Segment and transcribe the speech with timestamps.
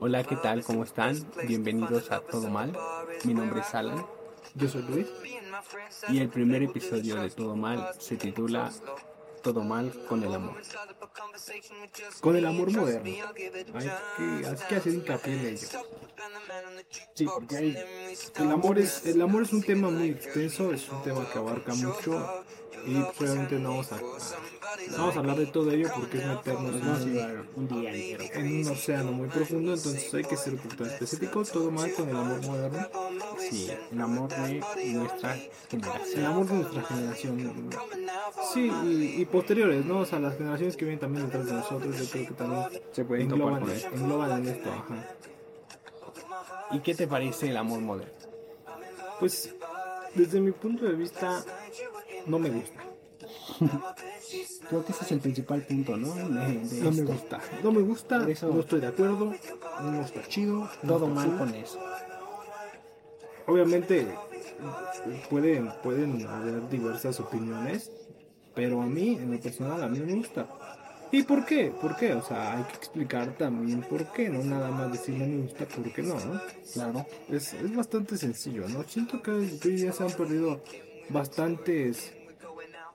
[0.00, 0.64] Hola, ¿qué tal?
[0.64, 1.16] ¿Cómo están?
[1.46, 2.76] Bienvenidos a Todo Mal.
[3.24, 4.04] Mi nombre es Alan
[4.54, 5.06] Yo soy Luis.
[6.08, 8.70] y el primer episodio de Todo Mal se titula
[9.42, 10.56] Todo Mal con el amor.
[12.20, 13.10] Con el amor moderno.
[13.74, 15.68] Hay que, hay que hacer hincapié en ello.
[17.14, 17.76] Sí, porque hay-
[18.36, 21.74] el, amor es, el amor es un tema muy extenso, es un tema que abarca
[21.74, 22.44] mucho
[22.86, 26.82] y obviamente no vamos a, no vamos a hablar de todo ello porque es meternos
[26.82, 27.04] a
[27.56, 28.34] un día entero.
[28.34, 31.44] en un océano muy profundo, entonces hay que ser un poquito específico.
[31.44, 32.88] Todo mal con el amor moderno.
[33.38, 34.60] Sí, el amor de
[34.94, 36.24] nuestra El generación.
[36.26, 37.70] amor de nuestra generación.
[38.52, 40.00] Sí, y, y posteriores, ¿no?
[40.00, 43.04] O sea, las generaciones que vienen también detrás de nosotros, yo creo que también Se
[43.04, 43.88] pueden topar engloban, con esto.
[43.94, 44.70] engloban en esto.
[44.72, 45.08] Ajá.
[46.72, 48.12] ¿Y qué te parece el amor moderno?
[49.20, 49.54] Pues,
[50.14, 51.44] desde mi punto de vista,
[52.26, 52.80] no me gusta.
[54.68, 56.14] Creo que ese es el principal punto, ¿no?
[56.14, 57.12] De, de No me esto.
[57.12, 57.40] gusta.
[57.62, 59.32] No me gusta, eso- no estoy de acuerdo,
[59.82, 60.68] no está chido.
[60.82, 61.78] no Todo está mal con eso.
[63.46, 64.06] Obviamente,
[65.28, 67.90] pueden, pueden haber diversas opiniones,
[68.54, 70.46] pero a mí, en lo personal, a mí me gusta.
[71.12, 71.70] ¿Y por qué?
[71.80, 72.14] ¿Por qué?
[72.14, 75.66] O sea, hay que explicar también por qué, no nada más decir no me gusta,
[75.66, 76.14] ¿por qué no?
[76.14, 76.40] no?
[76.72, 77.06] Claro.
[77.28, 78.82] Es, es bastante sencillo, ¿no?
[78.84, 80.60] Siento que ya se han perdido
[81.08, 82.12] bastantes,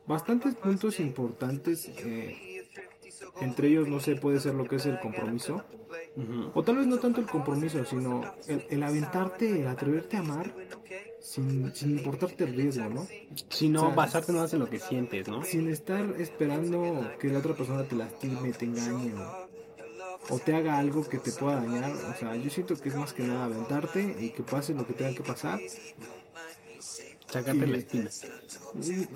[0.06, 1.90] bastantes puntos importantes.
[1.98, 2.46] eh,
[3.42, 5.64] entre ellos, no sé, puede ser lo que es el compromiso.
[6.16, 6.52] Ujú.
[6.54, 10.54] O tal vez no tanto el compromiso, sino el, el aventarte, el atreverte a amar
[11.22, 13.08] sin, sin importarte el riesgo, ¿no?
[13.50, 15.44] Si no, O sea, basarte más en lo que sientes, ¿no?
[15.44, 20.78] Sin estar esperando que la otra persona te lastime, te engañe o, o te haga
[20.78, 21.92] algo que te pueda dañar.
[21.92, 24.94] O sea, yo siento que es más que nada aventarte y que pase lo que
[24.94, 25.60] tenga que pasar.
[27.32, 28.10] Sacarte la espina.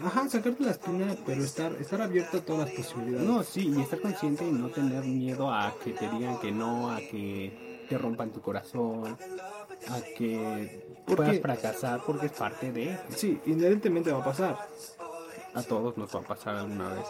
[0.06, 3.28] Ajá, sacarte la espina, pero estar, estar abierto a todas las posibilidades.
[3.28, 6.92] No, sí, y estar consciente y no tener miedo a que te digan que no,
[6.92, 9.18] a que te rompan tu corazón,
[9.90, 12.98] a que ¿Por puedas fracasar porque es parte de...
[13.16, 14.58] Sí, inherentemente va a pasar.
[15.54, 17.06] A todos nos va a pasar alguna vez.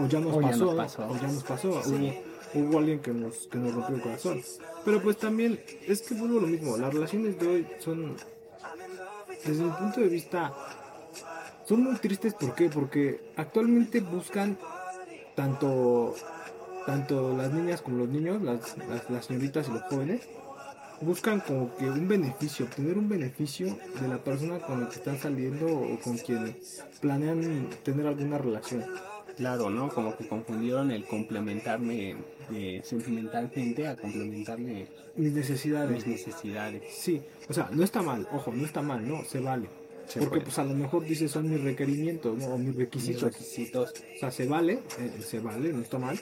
[0.00, 1.08] O ya nos O ya pasó, nos pasó.
[1.08, 1.82] o ya nos pasó.
[1.82, 2.18] Sí.
[2.54, 4.42] Hubo, hubo alguien que nos, que nos rompió el corazón.
[4.84, 6.76] Pero pues también, es que vuelvo a lo mismo.
[6.76, 8.16] Las relaciones de hoy son,
[9.44, 10.52] desde mi punto de vista,
[11.66, 12.34] son muy tristes.
[12.34, 12.68] ¿Por qué?
[12.68, 14.58] Porque actualmente buscan
[15.34, 16.14] tanto,
[16.86, 20.22] tanto las niñas como los niños, las, las, las señoritas y los jóvenes,
[21.00, 25.18] buscan como que un beneficio, obtener un beneficio de la persona con la que están
[25.18, 26.56] saliendo o con quien
[27.00, 28.84] planean tener alguna relación.
[29.36, 29.88] Claro, ¿no?
[29.88, 32.16] Como que confundieron el complementarme
[32.50, 35.90] de sentimentalmente a complementarme Mis necesidades.
[35.90, 36.82] mis necesidades.
[36.92, 39.68] Sí, o sea, no está mal, ojo, no está mal, no, se vale.
[40.06, 40.44] Se Porque puede.
[40.44, 42.46] pues a lo mejor dices son mis requerimientos, ¿no?
[42.48, 43.22] O mis Mis requisitos.
[43.22, 43.92] requisitos.
[44.16, 46.18] O sea, se vale, eh, se vale, no está mal.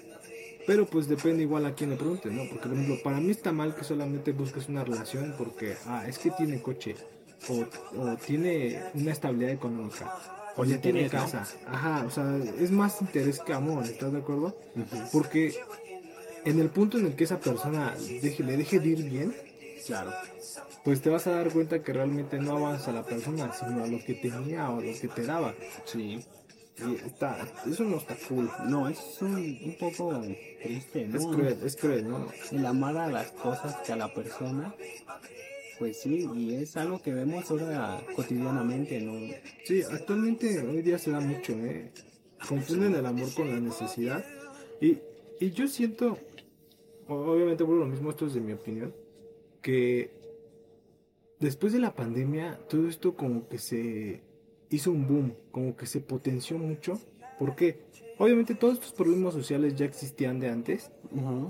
[0.66, 2.43] Pero pues depende igual a quien le pregunte, ¿no?
[2.49, 6.19] Porque por ejemplo, para mí está mal que solamente busques una relación porque, ah, es
[6.19, 6.94] que tiene coche.
[7.49, 7.65] O,
[7.99, 10.15] o tiene una estabilidad económica.
[10.60, 11.47] O ya tiene casa.
[11.66, 14.56] Ajá, o sea, es más interés que amor, ¿estás de acuerdo?
[15.12, 15.54] Porque
[16.44, 19.34] en el punto en el que esa persona deje, le deje de ir bien,
[19.87, 20.12] Claro.
[20.84, 23.99] pues te vas a dar cuenta que realmente no avanza la persona, sino a lo
[24.04, 25.54] que tenía o lo que te daba.
[25.84, 26.25] Sí.
[26.78, 28.50] Y está, eso no está cool.
[28.66, 30.22] No, es un, un poco
[30.62, 31.19] triste, ¿no?
[31.19, 32.26] Es cruel, es cruel, ¿no?
[32.53, 34.75] el amar a las cosas que a la persona,
[35.81, 39.15] pues sí, y es algo que vemos ahora cotidianamente, ¿no?
[39.65, 41.91] Sí, actualmente hoy día se da mucho, ¿eh?
[42.47, 44.23] Confunden el amor con la necesidad.
[44.79, 44.99] Y,
[45.41, 46.19] y yo siento,
[47.09, 48.95] obviamente por lo mismo, esto es de mi opinión,
[49.63, 50.11] que
[51.39, 54.21] después de la pandemia todo esto como que se
[54.69, 57.01] hizo un boom, como que se potenció mucho.
[57.39, 57.87] ¿Por qué?
[58.19, 60.91] Obviamente todos estos problemas sociales ya existían de antes,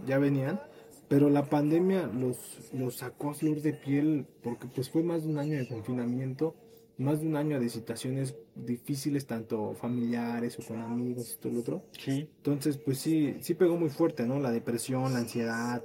[0.07, 0.61] ya venían,
[1.11, 5.29] pero la pandemia los, los sacó a flor de piel porque pues fue más de
[5.29, 6.55] un año de confinamiento,
[6.99, 11.61] más de un año de situaciones difíciles, tanto familiares o con amigos y todo lo
[11.61, 11.83] otro.
[11.99, 12.31] Sí.
[12.37, 14.39] Entonces, pues sí, sí pegó muy fuerte, ¿no?
[14.39, 15.83] La depresión, la ansiedad,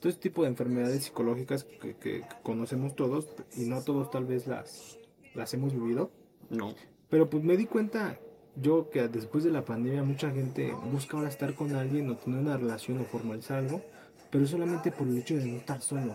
[0.00, 4.24] todo ese tipo de enfermedades psicológicas que, que- que conocemos todos y no todos tal
[4.24, 4.98] vez las,
[5.36, 6.10] las hemos vivido.
[6.50, 6.74] No.
[7.08, 8.18] Pero pues me di cuenta
[8.60, 12.40] yo que después de la pandemia mucha gente busca ahora estar con alguien o tener
[12.40, 13.82] una relación o formalizar algo,
[14.30, 16.14] pero solamente por el hecho de no estar solo.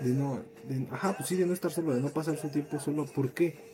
[0.00, 2.78] De no, de- ajá, pues sí, de no estar solo, de no pasar su tiempo
[2.78, 3.06] solo.
[3.06, 3.72] ¿Por qué?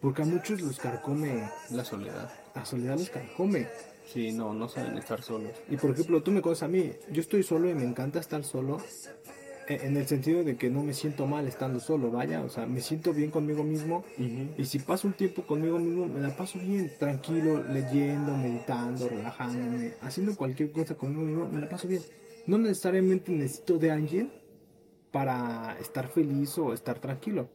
[0.00, 2.30] Porque a muchos los carcome, La soledad.
[2.54, 3.66] la soledad los carcome.
[4.06, 5.52] Sí, no, no saben estar solos.
[5.68, 8.42] Y por ejemplo, tú me conoces a mí, yo estoy solo y me encanta estar
[8.42, 8.78] solo,
[9.68, 12.64] e- en el sentido de que no me siento mal estando solo, vaya, o sea,
[12.64, 14.02] me siento bien conmigo mismo
[14.56, 19.92] y si paso un tiempo conmigo mismo, me la paso bien, tranquilo, leyendo, meditando, relajándome,
[20.00, 22.00] haciendo cualquier cosa conmigo mismo, me la paso bien.
[22.48, 24.32] No necesariamente necesito de alguien
[25.12, 27.50] para estar feliz o estar tranquilo.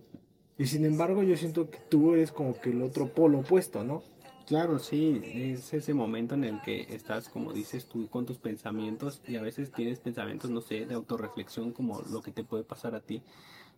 [0.55, 4.03] Y sin embargo, yo siento que tú eres como que el otro polo opuesto, ¿no?
[4.45, 9.23] Claro, sí, es ese momento en el que estás, como dices tú, con tus pensamientos
[9.27, 12.93] y a veces tienes pensamientos, no sé, de autorreflexión como lo que te puede pasar
[12.93, 13.23] a ti.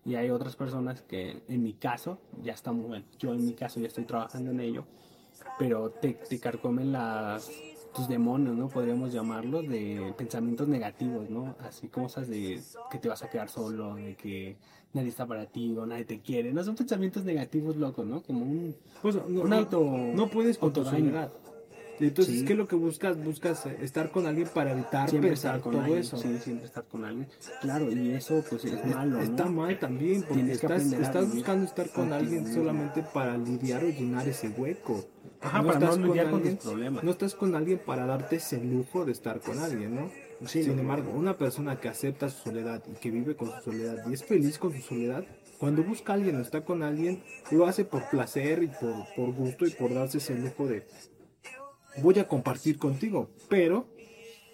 [0.03, 3.87] Y hay otras personas que, en mi caso, ya estamos, yo en mi caso ya
[3.87, 4.85] estoy trabajando en ello,
[5.57, 7.49] pero te, te carcomen las,
[7.95, 8.67] tus demonios, ¿no?
[8.67, 11.55] Podríamos llamarlos, de pensamientos negativos, ¿no?
[11.61, 12.59] Así cosas de
[12.91, 14.57] que te vas a quedar solo, de que
[14.93, 16.51] nadie está para ti o nadie te quiere.
[16.53, 18.21] No son pensamientos negativos locos, ¿no?
[18.21, 19.81] Como un, Pues no, un auto...
[20.13, 21.05] no puedes con tu autodaño.
[21.05, 21.31] soledad.
[21.97, 22.45] Entonces, Sí.
[22.45, 23.15] ¿qué es lo que buscas?
[23.23, 26.17] Buscas eh, estar con alguien para evitar Siempre pensar estar con todo alguien, eso.
[26.17, 27.25] sí, siempre estar con alguien.
[27.61, 29.21] Claro, y eso pues es malo, ¿no?
[29.23, 34.27] Está mal también, porque estás, estás buscando estar con alguien solamente para lidiar o llenar
[34.27, 35.05] ese hueco.
[35.45, 37.03] Ajá, para estás no lidiar con alguien- problemas.
[37.03, 40.09] No estás con alguien para darte ese lujo de estar con alguien, ¿no?
[40.45, 40.81] Sí, Sin no.
[40.81, 44.23] embargo, una persona que acepta su soledad y que vive con su soledad y es
[44.23, 45.23] feliz con su soledad,
[45.57, 49.33] cuando busca a alguien o está con alguien, lo hace por placer y por, por
[49.33, 50.85] gusto y por darse ese lujo de
[52.01, 53.87] voy a compartir contigo, pero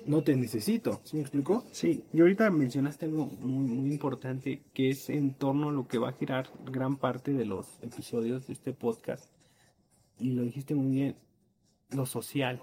[0.05, 1.01] no te necesito.
[1.03, 1.65] ¿Sí me explico?
[1.71, 5.97] Sí, y ahorita mencionaste algo muy, muy importante que es en torno a lo que
[5.97, 9.25] va a girar gran parte de los episodios de este podcast.
[10.19, 11.15] Y lo dijiste muy bien,
[11.89, 12.61] lo social.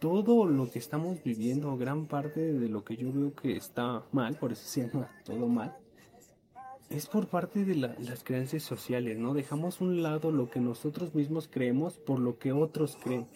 [0.00, 4.36] Todo lo que estamos viviendo, gran parte de lo que yo veo que está mal,
[4.36, 5.74] por eso se llama todo mal,
[6.90, 9.32] es por parte de la- las creencias sociales, ¿no?
[9.32, 13.26] Dejamos un lado lo que nosotros mismos creemos por lo que otros creen.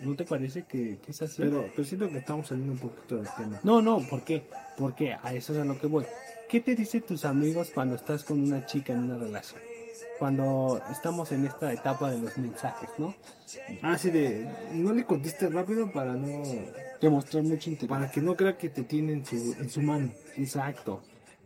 [0.00, 1.42] ¿No te parece que, que es así?
[1.42, 3.60] Pero, pero siento que estamos saliendo un poquito del tema.
[3.62, 4.48] No, no, ¿por qué?
[4.78, 6.04] Porque a eso es a lo que voy.
[6.48, 9.60] ¿Qué te dicen tus amigos cuando estás con una chica en una relación?
[10.18, 13.14] Cuando estamos en esta etapa de los mensajes, ¿no?
[13.82, 16.42] Ah, sí, de no le contestes rápido para no
[17.00, 17.88] Demostrar mucho interés.
[17.88, 20.10] para que no crea que te tiene en su, en su mano.
[20.36, 21.02] Exacto.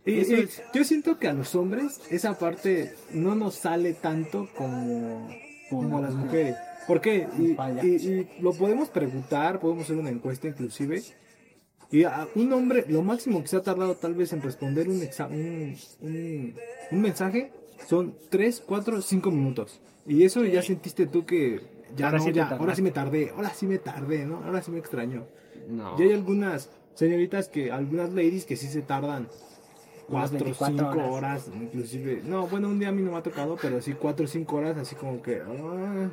[0.06, 3.92] Y- Eso y es- Yo siento que a los hombres esa parte no nos sale
[3.94, 5.28] tanto como,
[5.68, 6.56] como a las mujeres.
[6.86, 7.28] ¿Por qué?
[7.38, 7.84] Y, Vaya.
[7.84, 11.02] y- y lo podemos preguntar, podemos hacer una encuesta inclusive.
[11.92, 15.00] Y a un hombre, lo máximo que se ha tardado tal vez en responder un,
[15.00, 16.54] exa- un, un-
[16.92, 17.50] un mensaje
[17.86, 19.80] son 3, 4, 5 minutos.
[20.06, 21.60] Y eso ya sentiste tú que
[21.96, 24.42] ya Ahora no, sí ya, ahora sí me tardé, ahora sí me tardé, ¿no?
[24.44, 25.26] Ahora sí me extrañó.
[25.68, 25.96] No.
[25.98, 29.28] Y hay algunas señoritas que, algunas ladies que sí se tardan
[30.08, 31.08] Unas 4 o 24 5 horas.
[31.48, 31.50] horas.
[31.54, 32.22] inclusive.
[32.24, 34.56] No, bueno, un día a mí no me ha tocado, pero sí 4 o 5
[34.56, 35.40] horas, así como que.
[35.40, 36.10] ah.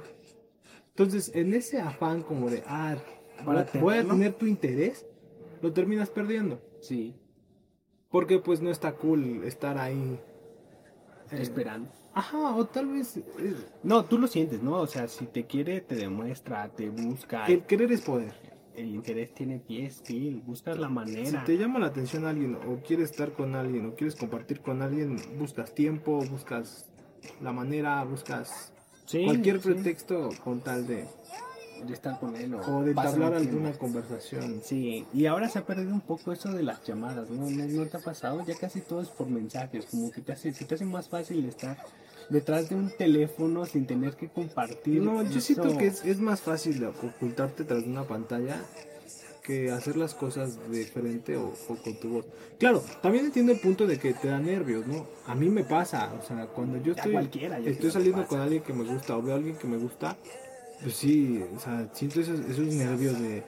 [0.90, 2.98] Entonces, en ese afán como de, ah,
[3.46, 5.06] voy- a tener tu interés,
[5.62, 6.60] lo terminas perdiendo.
[6.82, 7.16] Sí,
[8.10, 10.20] Porque pues no está cool estar ahí.
[11.32, 11.90] Eh, esperando.
[12.14, 14.80] Ajá, o tal vez eh, No, tú lo sientes, ¿no?
[14.82, 17.46] O sea, si te quiere, te demuestra, te busca.
[17.46, 18.34] el querer es poder.
[18.76, 21.44] El interés tiene pies, sí, buscas la Si manera.
[21.44, 25.18] te llama la atención alguien o quieres estar con alguien o quieres compartir con alguien,
[25.40, 26.86] buscas tiempo, buscas
[27.42, 28.72] la manera, buscas
[29.06, 31.06] Sí, cualquier sí, pretexto con tal de
[31.86, 34.62] de estar con él o de pasar entablar alguna conversación.
[34.64, 37.50] Sí, y ahora se ha perdido un poco eso de las llamadas, ¿no?
[37.50, 38.44] ¿No, no te ha pasado?
[38.46, 41.46] Ya casi todo es por mensajes, como que te hace, se te hace más fácil
[41.46, 41.78] estar
[42.30, 45.02] detrás de un teléfono sin tener que compartir.
[45.02, 45.42] No, yo eso.
[45.42, 48.62] siento que es, es más fácil ocultarte tras de una pantalla
[49.48, 52.26] que hacer las cosas de frente o, o con tu voz.
[52.60, 55.08] Claro, también entiendo el punto de que te da nervios, ¿no?
[55.26, 58.62] A mí me pasa, o sea, cuando yo estoy, cualquiera, yo estoy saliendo con alguien
[58.62, 60.18] que me gusta o veo a alguien que me gusta,
[60.82, 63.44] pues sí, o sea, siento esos, esos nervios de,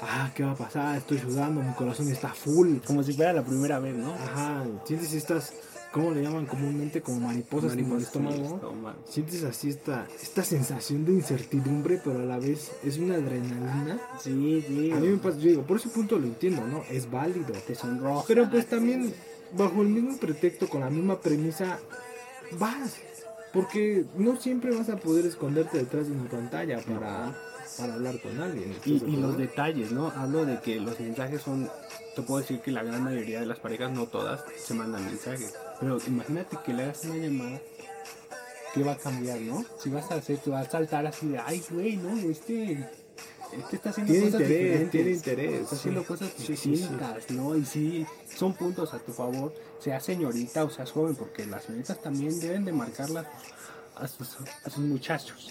[0.00, 0.96] ah, ¿qué va a pasar?
[0.98, 2.78] Estoy sudando, mi corazón está full.
[2.86, 4.14] Como si fuera la primera vez, ¿no?
[4.14, 5.52] Ajá, sientes estas,
[5.92, 7.02] ¿cómo le llaman comúnmente?
[7.02, 8.56] Como mariposas en el Mariposas en el estómago.
[8.56, 8.98] estómago.
[9.08, 14.00] Sientes así esta, esta sensación de incertidumbre, pero a la vez es una adrenalina.
[14.20, 14.92] Sí, sí.
[14.92, 16.82] A mí me pasa, yo digo, por ese punto lo entiendo, ¿no?
[16.90, 17.52] Es válido.
[17.66, 18.24] Te sonroja.
[18.26, 19.12] Pero pues también,
[19.56, 21.78] bajo el mismo pretexto, con la misma premisa,
[22.58, 22.96] vas.
[23.52, 27.34] Porque no siempre vas a poder esconderte detrás de una pantalla para,
[27.76, 28.72] para hablar con alguien.
[28.72, 30.10] ¿estás Y, y los detalles, ¿no?
[30.10, 31.68] Hablo de que los mensajes son,
[32.16, 35.54] te puedo decir que la gran mayoría de las parejas, no todas, se mandan mensajes.
[35.80, 37.60] Pero imagínate que le hagas una llamada,
[38.72, 39.64] ¿qué va a cambiar, no?
[39.78, 42.88] Si vas a hacer, te vas a saltar así de, ay, güey, no, este,
[43.58, 44.90] este está haciendo Tiene cosas interés, diferentes.
[44.90, 46.06] tiene interés, Está haciendo sí.
[46.06, 46.70] cosas Sí, sí, sí.
[46.70, 47.56] distintas, ¿no?
[47.56, 52.00] Y sí, son puntos a tu favor, seas señorita o seas joven, porque las señoritas
[52.02, 53.26] también deben de marcarlas
[53.96, 55.50] a sus, a sus muchachos.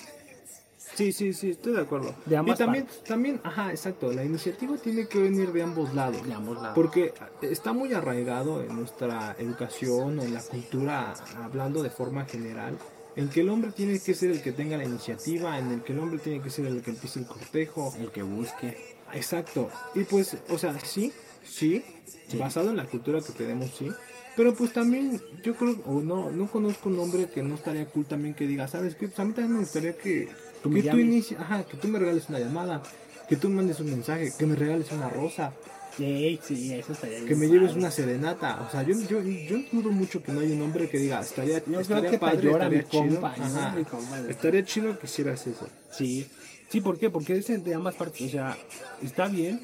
[0.95, 2.13] Sí, sí, sí, estoy de acuerdo.
[2.25, 3.03] De ambas y también, partes.
[3.05, 6.21] también, ajá, exacto, la iniciativa tiene que venir de ambos lados.
[6.27, 6.73] De ambos lados.
[6.75, 12.77] Porque está muy arraigado en nuestra educación o en la cultura, hablando de forma general,
[13.15, 15.93] en que el hombre tiene que ser el que tenga la iniciativa, en el que
[15.93, 17.93] el hombre tiene que ser el que empiece el cortejo.
[17.99, 18.77] El que busque.
[19.13, 19.69] Exacto.
[19.95, 21.11] Y pues, o sea, sí,
[21.43, 21.83] sí,
[22.27, 22.37] Sí.
[22.37, 23.89] basado en la cultura que tenemos, sí.
[24.37, 28.05] Pero pues también yo creo, o no, no conozco un hombre que no estaría cool
[28.05, 29.07] también que diga, ¿sabes qué?
[29.07, 30.29] Pues a mí también me gustaría que,
[30.63, 32.81] que tú inicies, ajá, que tú me regales una llamada,
[33.31, 35.53] que tú me mandes un mensaje, que me regales una rosa,
[35.95, 38.61] Sí, sí, eso estaría que me lleves una serenata.
[38.67, 41.59] O sea, yo, yo, yo dudo mucho que no haya un hombre que diga, estaría,
[41.59, 43.21] Yo creo estaría que padre, llora estaría mi chido.
[43.21, 43.43] compa, ¿no?
[43.45, 43.75] Ajá.
[43.75, 44.19] Mi compa.
[44.29, 45.67] Estaría chido que hicieras eso.
[45.91, 46.27] Sí,
[46.69, 47.09] sí, ¿por qué?
[47.09, 48.57] Porque es de ambas partes, o sea,
[49.01, 49.61] está bien,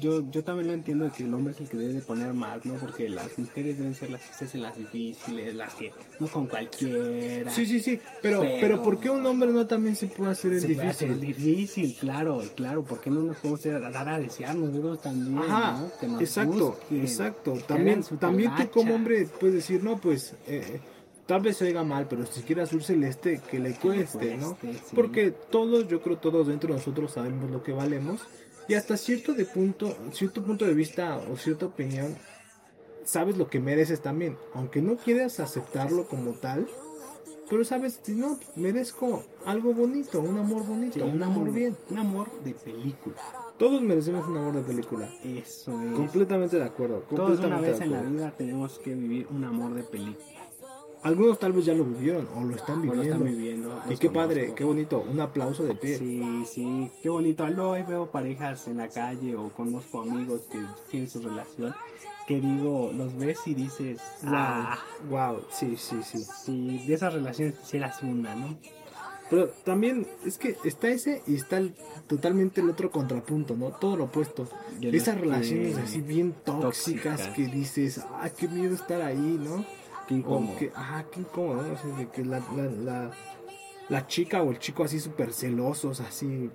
[0.00, 2.32] yo, yo también lo entiendo de que el hombre es el que debe de poner
[2.34, 2.74] más, ¿no?
[2.74, 6.46] Porque las mujeres deben ser las que se hacen las difíciles, las que no con
[6.46, 7.50] cualquiera.
[7.50, 8.00] Sí, sí, sí.
[8.22, 10.88] Pero, Pero- pero, ¿por qué un hombre no también se puede hacer el Se puede
[10.88, 11.44] hacer difícil?
[11.56, 15.90] difícil, claro, claro, ¿por qué no nos podemos dar a desear nosotros también, Ajá, ¿no?
[16.00, 17.52] Que nos exacto, busquen, exacto.
[17.66, 20.80] También, también tú como hombre puedes decir, no, pues, eh,
[21.26, 24.56] tal vez se oiga mal, pero si quiere azul celeste, que le cueste, ¿no?
[24.94, 28.20] Porque todos, yo creo todos dentro de nosotros sabemos lo que valemos
[28.68, 32.16] y hasta cierto de punto, cierto punto de vista o cierta opinión,
[33.04, 36.66] sabes lo que mereces también, aunque no quieras aceptarlo como tal.
[37.50, 41.76] Pero sabes, si no, merezco algo bonito, un amor bonito, Sí, un amor bien.
[41.90, 43.16] Un amor de película.
[43.58, 45.08] Todos merecemos un amor de película.
[45.22, 45.92] Eso es.
[45.92, 47.00] Completamente de acuerdo.
[47.00, 50.33] Todos una completamente vez en la vida tenemos que vivir un amor de película.
[51.04, 53.02] Algunos tal vez ya lo vivieron o lo están O lo viviendo.
[53.14, 53.82] están viviendo.
[53.90, 55.04] Y qué padre, qué bonito.
[55.08, 55.98] Un aplauso de pie.
[55.98, 57.46] Sí, sí, qué bonito.
[57.46, 60.58] Luego ahí veo parejas en la calle o conozco amigos que
[60.90, 61.74] tienen su relación
[62.26, 64.78] que digo, los ves y dices, ah,
[65.10, 66.24] Wow, sí, sí, sí.
[66.24, 68.56] sí, de esas relaciones quisieras una, ¿no?
[69.28, 71.74] Pero también es que está ese y está el-
[72.06, 73.72] totalmente el otro contrapunto, ¿no?
[73.72, 74.48] Todo lo opuesto.
[74.80, 77.28] Esas que- relaciones así bien tóxicas, tóxicas.
[77.36, 79.62] que dices, ah, qué miedo estar ahí, ¿no?
[80.08, 80.56] Qué incómodo.
[80.58, 81.60] que, ah, qué incómodo.
[81.72, 83.10] O sea, de que la, la, la,
[83.88, 86.50] la chica o el chico así súper celosos, así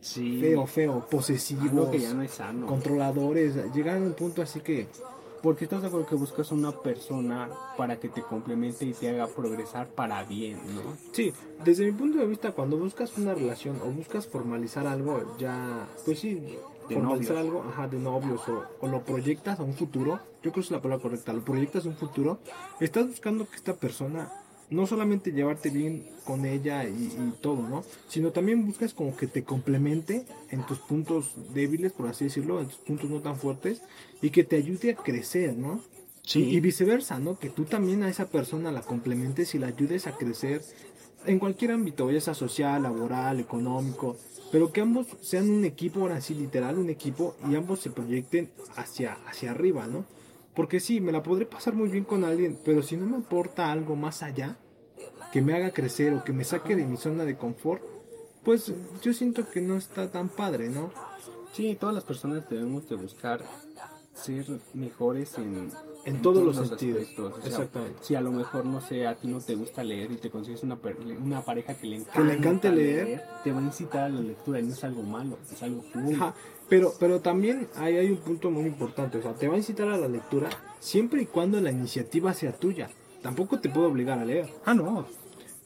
[0.00, 2.66] Sí, feo, feo, posesivos, que ya no es sano.
[2.66, 4.86] controladores, llegan a un punto así que
[5.42, 9.26] Porque estás de acuerdo que buscas una persona para que te complemente y te haga
[9.26, 10.96] progresar para bien, ¿no?
[11.12, 11.32] Sí,
[11.64, 16.20] desde mi punto de vista, cuando buscas una relación o buscas formalizar algo, ya, pues
[16.20, 16.34] sí,
[16.88, 17.48] De formalizar novios.
[17.56, 20.70] algo, ajá, de novios, o, o lo proyectas a un futuro, yo creo que es
[20.70, 22.38] la palabra correcta, lo proyectas un futuro,
[22.78, 24.32] estás buscando que esta persona
[24.70, 27.84] no solamente llevarte bien con ella y, y todo, ¿no?
[28.08, 32.68] Sino también buscas como que te complemente en tus puntos débiles, por así decirlo, en
[32.68, 33.82] tus puntos no tan fuertes,
[34.22, 35.80] y que te ayude a crecer, ¿no?
[36.22, 36.44] Sí.
[36.44, 37.38] Y, y viceversa, ¿no?
[37.38, 40.62] Que tú también a esa persona la complementes y la ayudes a crecer
[41.26, 44.16] en cualquier ámbito, ya sea social, laboral, económico,
[44.52, 48.48] pero que ambos sean un equipo, ahora sí, literal, un equipo, y ambos se proyecten
[48.76, 50.04] hacia, hacia arriba, ¿no?
[50.56, 53.70] Porque sí, me la podré pasar muy bien con alguien, pero si no me aporta
[53.70, 54.56] algo más allá,
[55.32, 57.82] que me haga crecer o que me saque de mi zona de confort,
[58.42, 58.72] pues
[59.02, 60.90] yo siento que no está tan padre, ¿no?
[61.52, 63.42] Sí, todas las personas debemos de buscar
[64.14, 65.70] ser mejores en,
[66.06, 67.02] En todos los sentidos.
[67.02, 67.32] aspectos.
[67.32, 67.98] O sea, Exactamente.
[68.02, 70.62] Si a lo mejor, no sé, a ti no te gusta leer y te consigues
[70.62, 70.78] una,
[71.22, 73.22] una pareja que le encanta Que le encante leer.
[73.44, 76.16] te va a incitar a la lectura y no es algo malo, es algo cool.
[76.68, 79.88] Pero, pero también ahí hay un punto muy importante, o sea, te va a incitar
[79.88, 80.48] a la lectura
[80.80, 82.90] siempre y cuando la iniciativa sea tuya.
[83.22, 84.48] Tampoco te puedo obligar a leer.
[84.64, 85.06] Ah, no.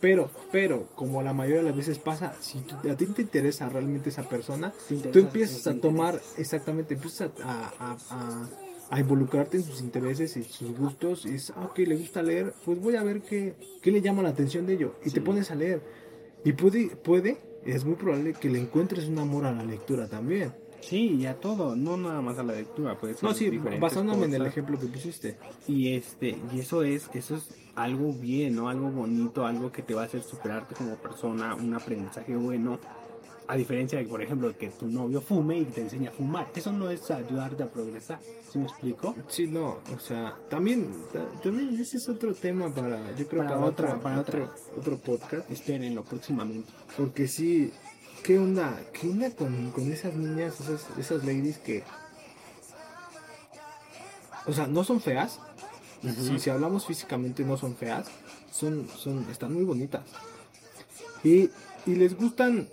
[0.00, 4.08] Pero, pero, como la mayoría de las veces pasa, si a ti te interesa realmente
[4.08, 8.48] esa persona, interesa, tú empiezas a tomar, exactamente, empiezas a, a, a-
[8.92, 11.24] a involucrarte en sus intereses y sus gustos.
[11.26, 14.22] Y es, ah, ok, le gusta leer, pues voy a ver qué, qué le llama
[14.22, 14.94] la atención de ello.
[15.04, 15.80] Y te pones a leer.
[16.44, 20.52] Y puede, puede, es muy probable que le encuentres un amor a la lectura también.
[20.80, 24.24] Sí, y a todo, no nada más a la lectura, puede ser No, sí, basándome
[24.26, 24.52] en el cosas.
[24.52, 25.36] ejemplo que pusiste.
[25.68, 28.68] Y este, y eso es, eso es algo bien, ¿no?
[28.68, 32.78] Algo bonito, algo que te va a hacer superarte como persona, un aprendizaje bueno.
[33.48, 36.46] A diferencia de, por ejemplo, que tu novio fume y te enseña a fumar.
[36.54, 38.20] Eso no es ayudarte a progresar.
[38.48, 39.16] ¿Sí me explico?
[39.26, 43.56] Sí, no, o sea, también, ta- también ese es otro tema para, yo creo, Para
[43.56, 45.50] para, otra- otro, para otro, otro podcast.
[45.50, 46.70] Espérenlo próximamente.
[46.96, 47.72] Porque sí,
[48.24, 48.80] ¿qué onda?
[48.92, 51.82] ¿Qué onda con, con esas niñas, esas, esas ladies que...
[54.46, 55.38] O sea, no son feas.
[56.02, 58.06] si, si hablamos físicamente no son feas.
[58.50, 60.02] Son, son, están muy bonitas.
[61.24, 61.50] Y,
[61.86, 62.68] y les gustan...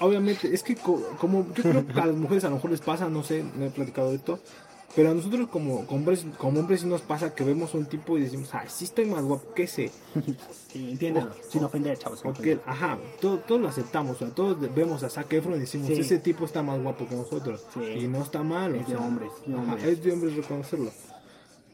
[0.00, 2.80] Obviamente, es que co- como yo creo que a las mujeres a lo mejor les
[2.80, 4.38] pasa, no sé, no he platicado de esto,
[4.98, 8.18] Pero a nosotros como, como hombres, como hombres sí nos pasa que vemos un tipo
[8.18, 9.92] y decimos, ay, sí estoy más guapo que ese.
[10.72, 12.20] Sí, entiéndelo, sin ofender, chavos.
[12.20, 12.60] Porque, ofender.
[12.66, 15.92] ajá, todo- todos lo aceptamos, o sea, todos vemos a Zac Efron y decimos, Sí.
[16.00, 17.64] ese tipo está más guapo que nosotros.
[17.72, 17.80] Sí.
[18.00, 19.84] Y no está mal, o Es de hombres, de ajá, hombres.
[19.84, 20.90] es de hombres reconocerlo.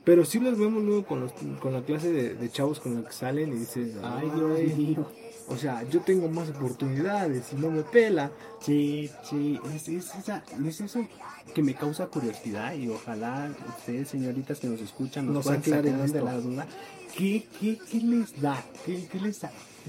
[0.04, 3.06] Pero sí los vemos luego con, los, con la clase de, de chavos con los
[3.06, 5.06] que salen y dices, Ay, Dios mío.
[5.48, 8.30] O sea, yo tengo más oportunidades y no me pela.
[8.60, 11.06] Sí, sí, es, es esa- es eso
[11.54, 16.22] que me causa curiosidad y ojalá ustedes, señoritas que nos escuchan, nos, Nos aclaren de
[16.22, 16.66] la duda.
[17.16, 18.64] ¿Qué, qué, qué les da?
[18.86, 19.40] ¿Qué, qué les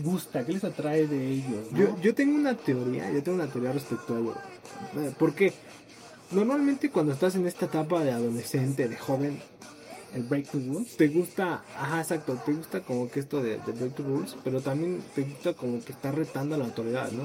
[0.04, 0.46] gusta?
[0.46, 1.72] ¿Qué les atrae de ellos?
[1.72, 1.78] no?
[1.80, 4.36] Yo, yo tengo una teoría, yo tengo una teoría respecto a ello.
[4.98, 5.54] Eh, Porque
[6.32, 9.40] normalmente cuando estás en esta etapa de adolescente, de joven,
[10.16, 10.96] El Break the Rules.
[10.96, 14.62] te gusta, ajá, exacto, te gusta como que esto de, de break the rules, pero
[14.62, 17.24] también te gusta como que estar retando a la autoridad, ¿no?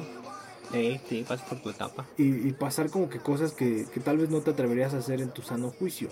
[0.73, 2.07] Eh, sí, pasas por tu etapa.
[2.19, 5.21] Y, y pasar como que cosas que, que tal vez no te atreverías a hacer
[5.21, 6.11] en tu sano juicio.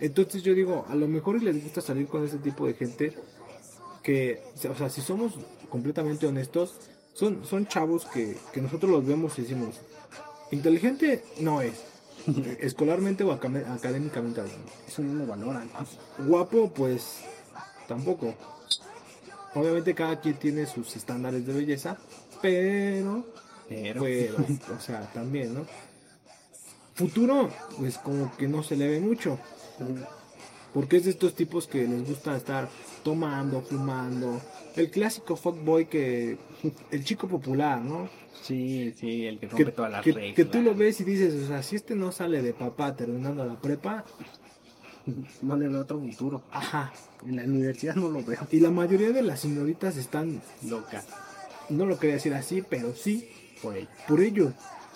[0.00, 3.14] Entonces yo digo, a lo mejor les gusta salir con ese tipo de gente
[4.02, 5.34] que, o sea, si somos
[5.68, 6.78] completamente honestos,
[7.12, 9.76] son, son chavos que, que nosotros los vemos y decimos,
[10.50, 11.82] inteligente no es,
[12.60, 14.70] escolarmente o académicamente hablando.
[14.86, 15.68] Eso no lo valoran.
[16.18, 17.20] Guapo, pues
[17.86, 18.34] tampoco.
[19.54, 21.96] Obviamente cada quien tiene sus estándares de belleza,
[22.42, 23.24] pero,
[23.68, 24.36] Pero, pero,
[24.76, 25.66] o sea, también, ¿no?
[26.94, 29.38] Futuro, pues como que no se le ve mucho,
[30.72, 32.68] porque es de estos tipos que les gusta estar
[33.02, 34.40] tomando, fumando,
[34.76, 36.38] el clásico fuckboy que,
[36.90, 38.08] el chico popular, ¿no?
[38.44, 40.34] Sí, sí, el que rompe Que, todas las que- reglas.
[40.36, 43.44] que tú lo ves y dices, o sea, si este no sale de papá terminando
[43.44, 44.04] la prepa,
[45.42, 46.42] No le veo otro futuro.
[46.50, 46.92] ajá.
[47.26, 48.46] En la universidad no lo veo.
[48.50, 51.02] Y la mayoría de las señoritas están Loca.
[51.68, 53.28] no lo quería decir así, pero sí,
[53.62, 53.88] Por ello.
[54.08, 54.52] por ello.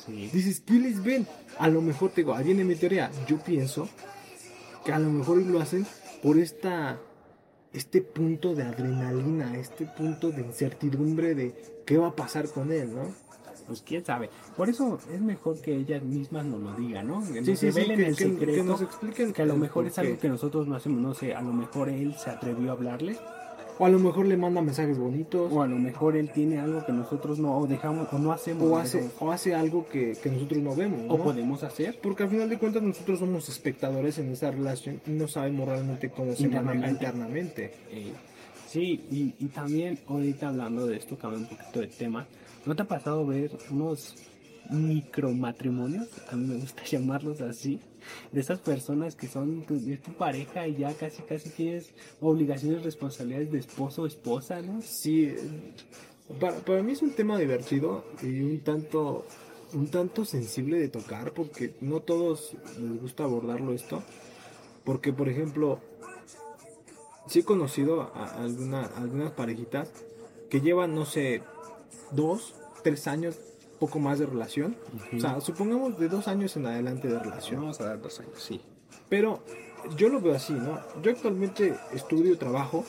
[0.07, 0.31] Sí.
[0.33, 1.27] Dices, ¿qué les ven?
[1.59, 3.11] A lo mejor te digo, ahí viene mi teoría.
[3.27, 3.89] Yo pienso
[4.85, 5.87] que a lo mejor lo hacen
[6.23, 6.99] por esta
[7.75, 12.95] este punto de adrenalina, este punto de incertidumbre de qué va a pasar con él,
[12.95, 13.15] ¿no?
[13.69, 14.29] Pues quién sabe.
[14.57, 17.21] Por eso es mejor que ellas mismas nos lo digan, ¿no?
[17.21, 18.65] Que Sí, nos sí, sí, que- el que- que secreto.
[18.65, 21.43] nos expliquen que a lo mejor es algo que nosotros no hacemos, no sé, a
[21.43, 23.17] lo mejor él se atrevió a hablarle,
[23.81, 26.85] O a lo mejor le manda mensajes bonitos, o a lo mejor él tiene algo
[26.85, 30.31] que nosotros no o dejamos o no hacemos, o hace, o hace algo que, que
[30.33, 31.15] nosotros no vemos, ¿no?
[31.15, 31.97] o podemos hacer.
[32.03, 36.11] Porque al final de cuentas nosotros somos espectadores en esa relación y no sabemos realmente
[36.11, 37.73] cómo se maneja internamente.
[37.93, 38.13] Eh,
[38.69, 42.27] sí, y, y también ahorita hablando de esto, cambia un poquito de tema.
[42.69, 44.15] ¿No te ha pasado ver unos
[44.69, 46.07] micromatrimonios?
[46.31, 47.81] A mí me gusta llamarlos así.
[48.31, 49.79] De esas personas que son tu,
[50.19, 54.83] pareja y ya casi casi tienes obligaciones, responsabilidades de esposo o esposa, ¿no?
[54.83, 55.35] Sí,
[56.39, 59.25] para, para mí es un tema divertido y un tanto,
[59.73, 64.03] un tanto sensible de tocar porque no todos les gusta abordarlo esto.
[64.85, 65.81] Porque, por ejemplo,
[67.29, 69.91] sí he conocido a alguna, algunas parejitas
[70.51, 71.41] que llevan, no sé,
[72.11, 73.37] dos, tres años,
[73.79, 74.77] poco más de relación.
[75.17, 77.61] O sea, supongamos de dos años en adelante de relación.
[77.61, 78.61] Vamos a dar dos años, sí.
[79.09, 79.43] Pero
[79.97, 80.79] yo lo veo así, ¿no?
[81.03, 82.85] Yo actualmente estudio trabajo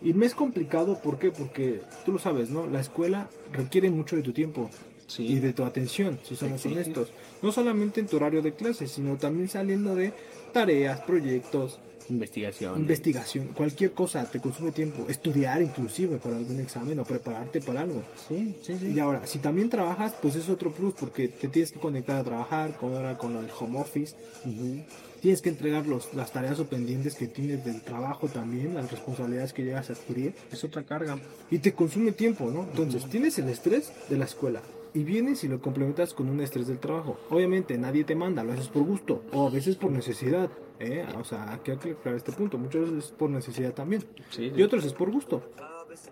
[0.00, 1.30] y me es complicado, ¿por qué?
[1.30, 2.66] Porque tú lo sabes, ¿no?
[2.66, 4.70] La escuela requiere mucho de tu tiempo
[5.06, 5.26] Sí.
[5.26, 6.80] y de tu atención, si somos Sí, sí, sí.
[6.80, 7.12] honestos.
[7.40, 10.12] No solamente en tu horario de clases, sino también saliendo de
[10.52, 12.80] tareas, proyectos, Investigación.
[12.80, 15.06] investigación, cualquier cosa te consume tiempo.
[15.08, 18.02] Estudiar inclusive para algún examen o prepararte para algo.
[18.28, 18.92] sí, sí, sí.
[18.94, 22.24] Y ahora, si también trabajas, pues es otro plus porque te tienes que conectar a
[22.24, 24.16] trabajar, con ahora con el home office.
[24.44, 24.82] Ujú.
[25.20, 29.52] Tienes que entregar los, las tareas o pendientes que tienes del trabajo también, las responsabilidades
[29.52, 30.32] que llegas a adquirir.
[30.52, 31.18] Es otra carga.
[31.50, 32.62] Y te consume tiempo, ¿no?
[32.62, 34.62] Entonces, tienes el estrés de la escuela.
[34.94, 37.18] Y vienes y lo complementas con un estrés del trabajo.
[37.30, 39.22] Obviamente nadie te manda, lo haces por gusto.
[39.32, 40.50] O a veces por necesidad.
[40.80, 41.06] ¿Eh?
[41.18, 42.58] O sea, hay que aclarar este punto.
[42.58, 44.04] Muchas veces es por necesidad también.
[44.30, 45.42] Sí, Y otros es por gusto.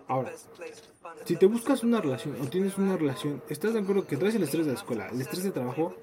[0.07, 0.31] Ahora,
[1.25, 4.43] si te buscas una relación o tienes una relación, estás de acuerdo que traes el
[4.43, 5.95] estrés de la escuela, el estrés de trabajo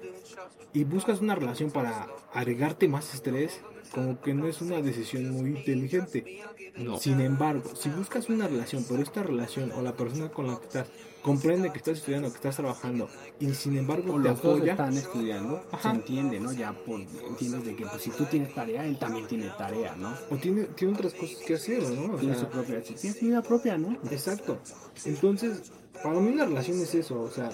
[0.73, 5.51] y buscas una relación para agregarte más estrés, como que no es una decisión muy
[5.51, 6.41] inteligente.
[6.77, 6.97] No.
[6.97, 10.65] Sin embargo, si buscas una relación, pero esta relación o la persona con la que
[10.65, 10.87] estás
[11.25, 13.09] comprende que estás estudiando, que estás trabajando
[13.39, 15.89] y sin embargo O te apoya, están estudiando, Ajá.
[15.91, 16.53] se entiende, ¿no?
[16.53, 20.13] Ya por, entiendes de que pues, si tú tienes tarea, él también tiene tarea, ¿no?
[20.29, 22.13] o tiene, tiene otras cosas que hacer, ¿no?
[22.13, 23.97] O Tiene sea, su propia, si tienes vida propia, ¿no?
[24.11, 24.59] Exacto.
[25.05, 25.71] Entonces,
[26.03, 27.49] para mí una relación es eso, o sea,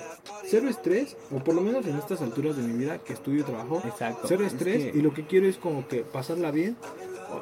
[0.46, 3.44] cero estrés, o por lo menos en estas alturas de mi vida que estudio y
[3.44, 4.28] trabajo, Exacto.
[4.28, 6.76] cero Es estrés que- y lo que quiero es como que pasarla bien,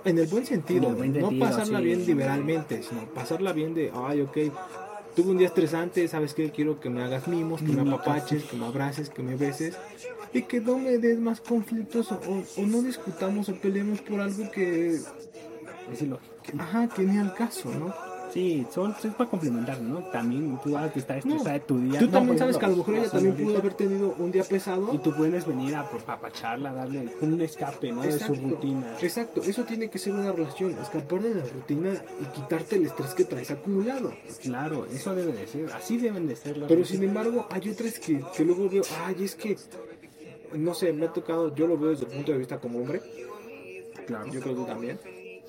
[0.06, 1.84] en el buen sentido, En el buen no pasarla sí.
[1.86, 4.38] bien liberalmente, sino pasarla bien de, ay, ok,
[5.16, 6.52] tuve un día estresante, ¿sabes qué?
[6.52, 9.76] Quiero que me hagas mimos, que me apapaches, que me abraces, que me beses,
[10.34, 12.18] y que no me des más conflictos o,
[12.58, 14.96] o no discutamos o peleemos por algo que,
[15.92, 16.32] Es ilógico.
[16.58, 17.94] ajá, que ni al caso, ¿no?
[18.34, 20.00] Sí, son, es para complementar, ¿no?
[20.12, 22.00] También tú vas a estar estresada de tu día.
[22.00, 24.32] Tú No, también sabes que a lo mejor ella la también pudo haber tenido un
[24.32, 24.94] día pesado.
[24.94, 28.04] Y tú puedes venir a papacharla, darle un escape, ¿no?
[28.04, 28.96] De su rutina.
[29.02, 33.14] Exacto, eso tiene que ser una relación, escapar de la rutina y quitarte el estrés
[33.16, 34.14] que traes acumulado.
[34.42, 35.72] Claro, eso debe de ser.
[35.74, 39.24] Así deben de ser las Pero sin embargo, hay otras que, que luego veo, ay,
[39.24, 39.58] es que,
[40.54, 43.02] no sé, me ha tocado, yo lo veo desde el punto de vista como hombre,
[44.06, 44.26] Claro.
[44.32, 45.00] yo creo que tú también.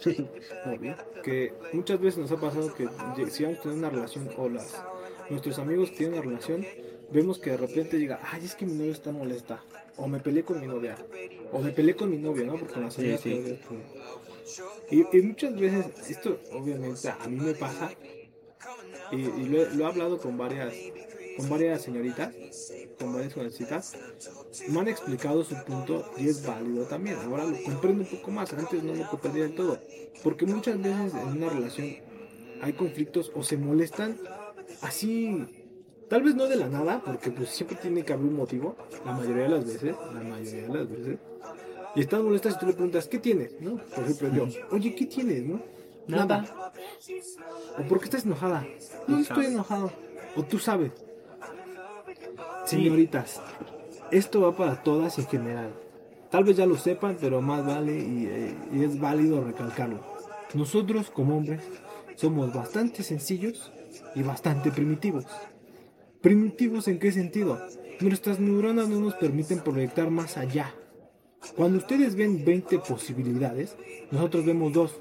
[1.22, 2.90] que muchas veces nos ha pasado que
[3.30, 4.84] si vamos a tener una relación o las,
[5.28, 6.68] nuestros amigos tienen una relación,
[7.08, 10.44] vemos que de repente llega, ay, es que mi novia está molesta, o me peleé
[10.44, 11.04] con mi novia,
[11.50, 12.58] o me peleé con mi novio, ¿no?
[12.58, 13.44] Porque con la señora sí.
[14.88, 17.96] Y, y muchas veces, esto obviamente a mí me pasa,
[19.10, 20.92] y, y lo, he- lo he hablado con varias,
[21.34, 22.36] con varias señoritas,
[22.98, 23.98] con varias jovencitas,
[24.66, 27.20] me han explicado su punto y es válido también.
[27.22, 29.84] Ahora lo comprendo un poco más, antes no lo comprendía del todo.
[30.22, 31.96] Porque muchas veces en una relación
[32.62, 34.18] hay conflictos o se molestan
[34.82, 35.46] así,
[36.08, 39.12] tal vez no de la nada, porque pues siempre tiene que haber un motivo, la
[39.12, 41.18] mayoría de las veces, la mayoría de las veces.
[41.96, 43.60] Y están molestas y tú le preguntas, ¿qué tienes?
[43.60, 43.76] ¿No?
[43.76, 45.44] Por ejemplo, yo, oye, ¿qué tienes?
[45.44, 45.60] ¿No?
[46.06, 46.72] Nada.
[47.78, 48.66] ¿O por qué estás enojada?
[49.06, 49.90] No, no estoy enojado.
[50.36, 50.92] O tú sabes.
[52.64, 53.40] Señoritas,
[54.10, 55.72] esto va para todas en general.
[56.30, 60.00] Tal vez ya lo sepan, pero más vale y, eh, y es válido recalcarlo.
[60.54, 61.60] Nosotros como hombres
[62.16, 63.72] somos bastante sencillos
[64.14, 65.26] y bastante primitivos.
[66.20, 67.58] ¿Primitivos en qué sentido?
[68.00, 70.74] Nuestras neuronas no nos permiten proyectar más allá.
[71.56, 73.76] Cuando ustedes ven 20 posibilidades,
[74.10, 75.00] nosotros vemos dos.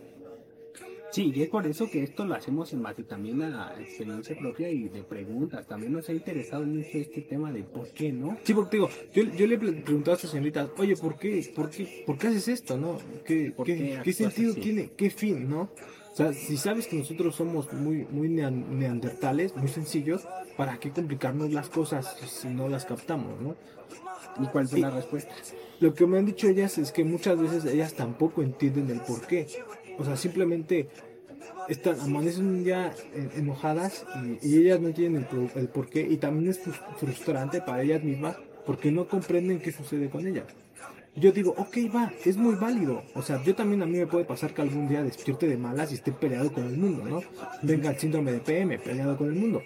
[1.11, 4.69] Sí, y es por eso que esto lo hacemos en base también a experiencia propia
[4.69, 5.65] y de preguntas.
[5.67, 8.37] También nos ha interesado mucho este tema de por qué, ¿no?
[8.43, 11.69] Sí, porque digo, yo, yo le he preguntado a esta señorita, oye, ¿por qué, por
[11.71, 12.99] qué, por qué haces esto, no?
[13.25, 14.61] ¿Qué, ¿Por qué, qué qué sentido así?
[14.61, 14.91] tiene?
[14.95, 15.61] ¿Qué fin, no?
[16.11, 20.91] O sea, si sabes que nosotros somos muy, muy nean- neandertales, muy sencillos, ¿para qué
[20.91, 23.55] complicarnos las cosas si no las captamos, no?
[24.41, 24.81] ¿Y cuál fue Sí.
[24.81, 25.33] la respuesta?
[25.79, 29.25] Lo que me han dicho ellas es que muchas veces ellas tampoco entienden el por
[29.27, 29.47] qué.
[29.99, 30.87] O sea, simplemente
[31.67, 34.05] están, amanecen un día eh, enojadas
[34.41, 36.01] y, y ellas no entienden el, el por qué.
[36.01, 40.45] Y también es frus- frustrante para ellas mismas porque no comprenden qué sucede con ellas.
[41.15, 43.03] Yo digo, ok, va, es muy válido.
[43.13, 45.91] O sea, yo también a mí me puede pasar que algún día despierte de malas
[45.91, 47.21] y esté peleado con el mundo, ¿no?
[47.61, 49.61] Venga el síndrome de PM, peleado con el mundo.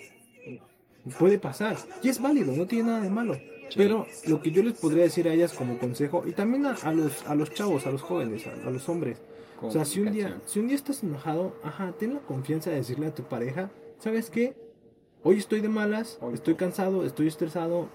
[1.20, 1.76] Puede pasar.
[2.02, 3.38] Y es válido, no tiene nada de malo.
[3.76, 6.94] Pero lo que yo les podría decir a ellas como consejo, y también a, a
[6.94, 9.18] los, a los chavos, a los jóvenes, a, a los hombres.
[9.64, 12.78] O sea, si un, día, si un día estás enojado, ajá, ten la confianza de
[12.78, 14.56] decirle a tu pareja, ¿sabes qué?
[15.24, 17.88] Hoy estoy de malas, Hoy estoy cansado, estoy estresado,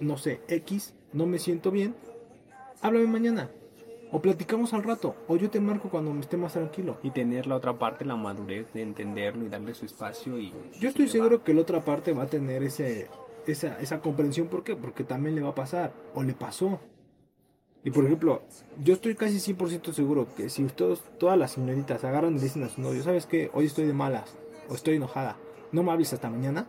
[0.00, 1.94] no sé, X, no me siento bien.
[2.80, 3.50] Háblame mañana.
[4.10, 5.14] O platicamos al rato.
[5.28, 6.98] O yo te marco cuando me esté más tranquilo.
[7.02, 10.52] Y tener la otra parte, la madurez de entenderlo y darle su espacio y...
[10.80, 13.08] Yo estoy seguro que la otra parte va a tener ese,
[13.46, 14.48] esa, esa comprensión.
[14.48, 14.76] ¿Por qué?
[14.76, 15.92] Porque también le va a pasar.
[16.14, 16.80] O le pasó.
[17.84, 18.42] Y por ejemplo,
[18.82, 22.68] yo estoy casi 100% seguro que si ustedes, todas las señoritas agarran y dicen a
[22.68, 23.50] su novio, ¿sabes qué?
[23.54, 24.36] Hoy estoy de malas.
[24.68, 25.36] O estoy enojada.
[25.72, 26.68] No me hables hasta mañana.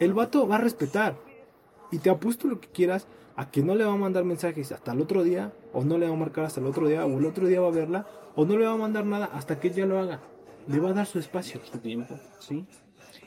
[0.00, 1.16] El vato va a respetar.
[1.92, 4.92] Y te apuesto lo que quieras a que no le va a mandar mensajes hasta
[4.92, 5.52] el otro día.
[5.72, 7.06] O no le va a marcar hasta el otro día.
[7.06, 8.06] O el otro día va a verla.
[8.34, 10.20] O no le va a mandar nada hasta que ella lo haga.
[10.66, 11.60] Le va a dar su espacio.
[11.64, 12.66] su tiempo, ¿sí?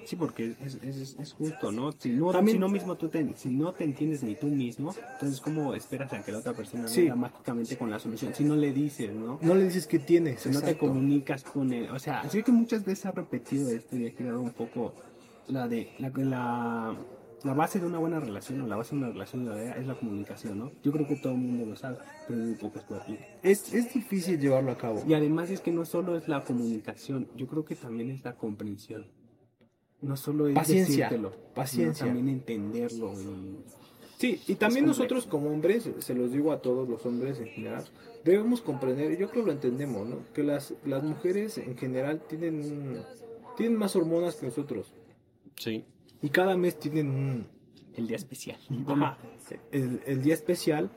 [0.05, 1.91] Sí, porque es, es, es justo, ¿no?
[1.93, 4.93] Si no, También- si no mismo tú te, si no te entiendes ni tú mismo,
[5.13, 7.01] entonces ¿cómo esperas a que la otra persona Sí.
[7.01, 8.33] venga mágicamente con la solución?
[8.35, 9.39] Si no le dices, ¿no?
[9.41, 10.41] No le dices que tienes.
[10.41, 11.89] Si no te comunicas con él.
[11.89, 14.93] O sea, así que muchas veces ha repetido esto y ha quedado un poco
[15.47, 16.95] la de la, la,
[17.43, 19.95] la base de una buena relación o la base de una relación duradera es la
[19.95, 20.71] comunicación, ¿no?
[20.83, 23.25] Yo creo que todo el mundo lo sabe, pero muy pocos lo aplican.
[23.43, 25.03] Es, es difícil llevarlo a cabo.
[25.07, 28.35] Y además es que no solo es la comunicación, yo creo que también es la
[28.35, 29.05] comprensión.
[30.01, 32.05] No solo es Paciencia, decírtelo, paciencia.
[32.05, 33.13] sino también entenderlo.
[33.13, 33.57] y-
[34.17, 37.83] Sí, y también nosotros como hombres, se los digo a todos los hombres en general,
[38.23, 40.19] debemos comprender, y yo creo que lo entendemos, ¿no?
[40.33, 43.01] Que las, las mujeres en general tienen,
[43.57, 44.93] tienen más hormonas que nosotros.
[46.21, 47.47] Y cada mes tienen un,
[47.95, 48.57] El día especial.
[48.87, 49.17] Ajá,
[49.71, 50.89] el, el día especial,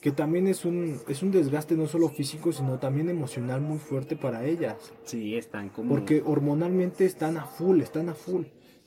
[0.00, 4.14] que también es un, es un desgaste no solo físico, sino también emocional muy fuerte
[4.16, 4.92] para ellas.
[5.04, 5.88] Sí, están como...
[5.88, 8.44] Porque hormonalmente están a full, están a full.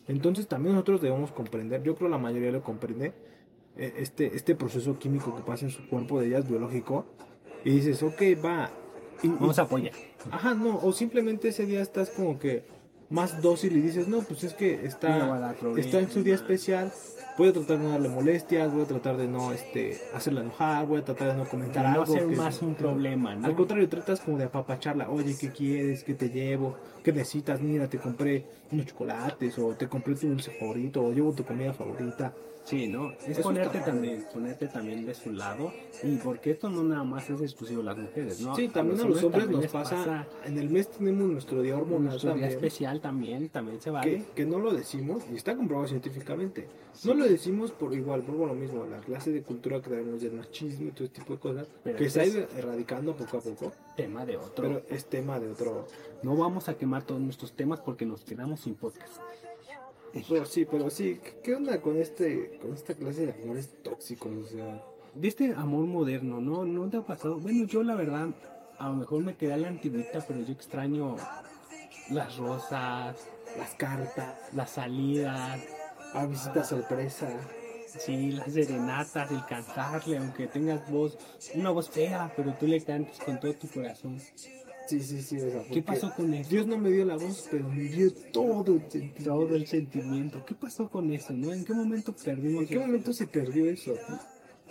[0.08, 3.13] Entonces también nosotros debemos comprender, yo creo la mayoría lo comprende,
[3.78, 7.06] eh, este, este proceso químico que pasa en su cuerpo de ellas biológico.
[7.63, 8.72] Y dices, ok, va.
[9.22, 9.93] Y, y- Vamos a apoyar.
[10.32, 12.63] Ajá, no, o simplemente ese día estás como que,
[13.10, 16.91] más dócil y dices, no, pues es que No está, está en su día especial,
[17.38, 20.86] voy a tratar de no darle molestias, voy a tratar de no este, hacerla enojar,
[20.86, 22.06] voy a tratar de no comentar no algo.
[22.13, 23.48] ser que- más un problema, ¿no?
[23.48, 26.04] Al contrario, tratas como de apapacharla, oye, ¿qué quieres?
[26.04, 26.76] ¿Qué te llevo?
[27.04, 27.62] ¿Qué necesitas?
[27.62, 31.74] Mira, te compré unos chocolates, o te compré tu dulce favorito, o llevo tu comida
[31.74, 32.34] favorita.
[32.69, 33.12] Sí, ¿no?
[33.13, 35.73] Es Eso ponerte también, ponerte también de su lado.
[36.03, 38.55] Y porque esto no nada más es exclusivo de las mujeres, ¿no?
[38.55, 41.75] Sí, también a los hombres también nos les pasa, en el mes tenemos nuestro día
[41.75, 42.51] hormonal nuestro día también.
[42.51, 44.17] especial también, también se vale.
[44.17, 46.67] que, que no lo decimos y está comprobado científicamente.
[47.05, 50.34] No lo decimos por igual, por lo mismo, la clase de cultura que tenemos del
[50.34, 53.41] machismo y todo este tipo de cosas, Pero que se ha ido erradicando poco a
[53.41, 54.51] poco, Tema de otro.
[54.58, 55.88] pero es tema de otro.
[56.23, 59.13] no vamos a quemar todos nuestros temas porque nos quedamos sin podcast.
[60.30, 64.32] Pero sí, pero sí, ¿qué- ¿qué onda con este con esta clase de amores tóxicos?
[64.38, 66.65] O sea, De este amor moderno, ¿no?
[66.65, 67.38] ¿No te ha pasado?
[67.39, 68.30] Bueno, yo la verdad,
[68.78, 71.15] a lo mejor me quedé a la antigüita, pero yo extraño
[72.12, 73.15] las rosas,
[73.58, 75.60] las cartas, las salidas,
[76.13, 77.28] a visita sorpresa.
[77.88, 81.17] sí, las serenatas, el cantarle, aunque tengas voz,
[81.56, 84.19] una voz fea, pero tú le cantes con todo tu corazón.
[84.89, 85.38] Sí, sí, sí.
[85.38, 86.49] o sea, ¿Qué pasó con eso?
[86.49, 89.36] Dios no me dio la voz, pero me dio todo el sentido.
[89.36, 90.43] Todo el sentimiento.
[90.45, 91.54] ¿Qué pasó con eso, no?
[91.54, 93.93] ¿En qué momento perdimos ¿En qué momento se perdió eso?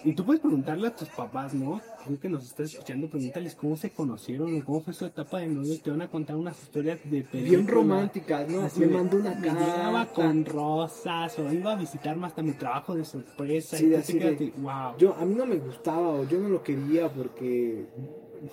[0.05, 1.81] Y tú puedes preguntarle a tus papás, ¿no?
[2.07, 5.77] Tú que nos estás escuchando, pregúntales cómo se conocieron cómo fue su etapa de novio.
[5.83, 7.43] Te van a contar unas historias de película.
[7.43, 8.61] Bien románticas, ¿no?
[8.63, 10.09] Así me mandó una carta.
[10.15, 13.77] con rosas o iba a visitarme hasta mi trabajo de sorpresa.
[13.77, 14.97] Sí, y así te quedas de- de, wow.
[14.99, 17.87] Yo, a mí no me gustaba o yo no lo quería porque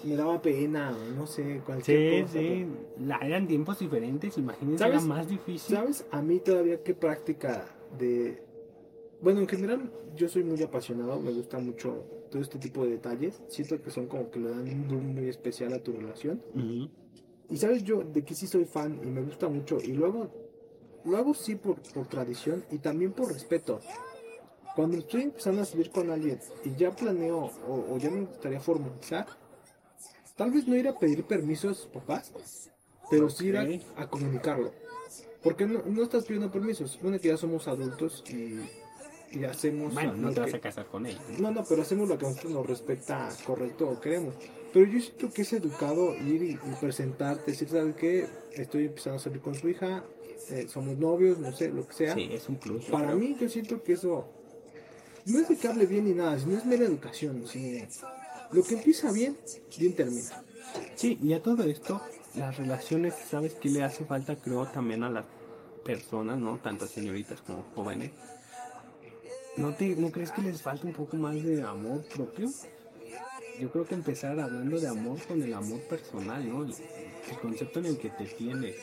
[0.03, 2.39] me daba pena no sé, cualquier Sí, cosa.
[2.39, 2.65] sí.
[3.05, 4.97] La, eran tiempos diferentes, imagínense, ¿Sabes?
[5.03, 5.75] era más difícil.
[5.75, 6.05] ¿Sabes?
[6.11, 7.65] A mí todavía qué práctica
[7.97, 8.43] de...
[9.21, 13.41] Bueno, en general yo soy muy apasionado, me gusta mucho todo este tipo de detalles.
[13.47, 16.41] Siento que son como que le dan un boom muy especial a tu relación.
[16.53, 16.89] Ujú.
[17.49, 20.29] Y sabes yo de que sí soy fan y me gusta mucho y luego
[21.05, 23.79] lo hago sí por, por tradición y también por respeto.
[24.75, 28.59] Cuando estoy empezando a salir con alguien y ya planeo o, o ya me gustaría
[28.59, 29.25] formalizar,
[30.35, 32.31] tal vez no ir a pedir permiso a sus papás,
[33.09, 33.57] pero sí ir
[33.95, 34.71] a, comunicarlo.
[35.43, 38.59] Porque no, no estás pidiendo permiso, supone que ya somos adultos y,
[39.37, 39.93] y hacemos...
[39.93, 41.17] Bueno, no te vas que- a casar con él.
[41.37, 41.51] ¿no?
[41.51, 44.33] no, pero hacemos lo que a nosotros nos respecta correcto o queremos.
[44.73, 48.27] Pero yo siento que es educado ir y, y presentarte, decir, ¿sabes qué?
[48.53, 50.03] Estoy empezando a salir con su hija,
[50.49, 52.13] eh, somos novios, no sé, lo que sea.
[52.13, 52.85] Sí, es un plus.
[52.85, 54.27] Para mí, yo siento que eso
[55.25, 57.45] no es de que hable bien ni nada, sino es mera educación.
[57.47, 57.87] sino
[58.55, 59.37] lo que empieza bien,
[59.77, 60.43] bien termina.
[60.95, 62.01] Sí, y a todo esto,
[62.35, 64.37] las relaciones, ¿sabes qué le hace falta?
[64.37, 65.25] Creo también a las
[65.83, 66.57] personas, ¿no?
[66.57, 68.11] Tanto señoritas como jóvenes.
[69.57, 72.49] ¿No, te, ¿No crees que les falta un poco más de amor propio?
[73.59, 76.63] Yo creo que empezar hablando de amor con el amor personal, ¿no?
[76.63, 76.73] El,
[77.29, 78.77] el concepto en el que te tienes.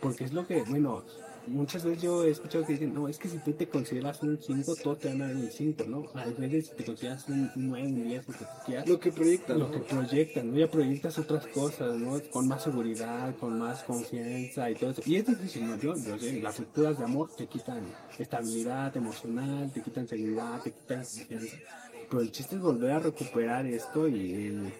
[0.00, 1.04] Porque es lo que, bueno,
[1.46, 4.38] muchas veces yo he escuchado que dicen, no, es que si tú te consideras un
[4.40, 6.04] 5, todos te van a dar un 5, ¿no?
[6.14, 9.12] A veces si te consideras un 9, un 10, lo que tú quieras, Lo que
[9.12, 9.70] proyecta, lo ¿no?
[9.72, 10.58] que proyectas, ¿no?
[10.58, 12.20] Ya proyectas otras cosas, ¿no?
[12.30, 15.02] Con más seguridad, con más confianza y todo eso.
[15.04, 15.76] Y es difícil, ¿no?
[15.78, 17.82] Yo, yo sé, las rupturas de amor te quitan
[18.18, 21.56] estabilidad emocional, te quitan seguridad, te quitan confianza.
[22.08, 24.72] Pero el chiste es volver a recuperar esto y el,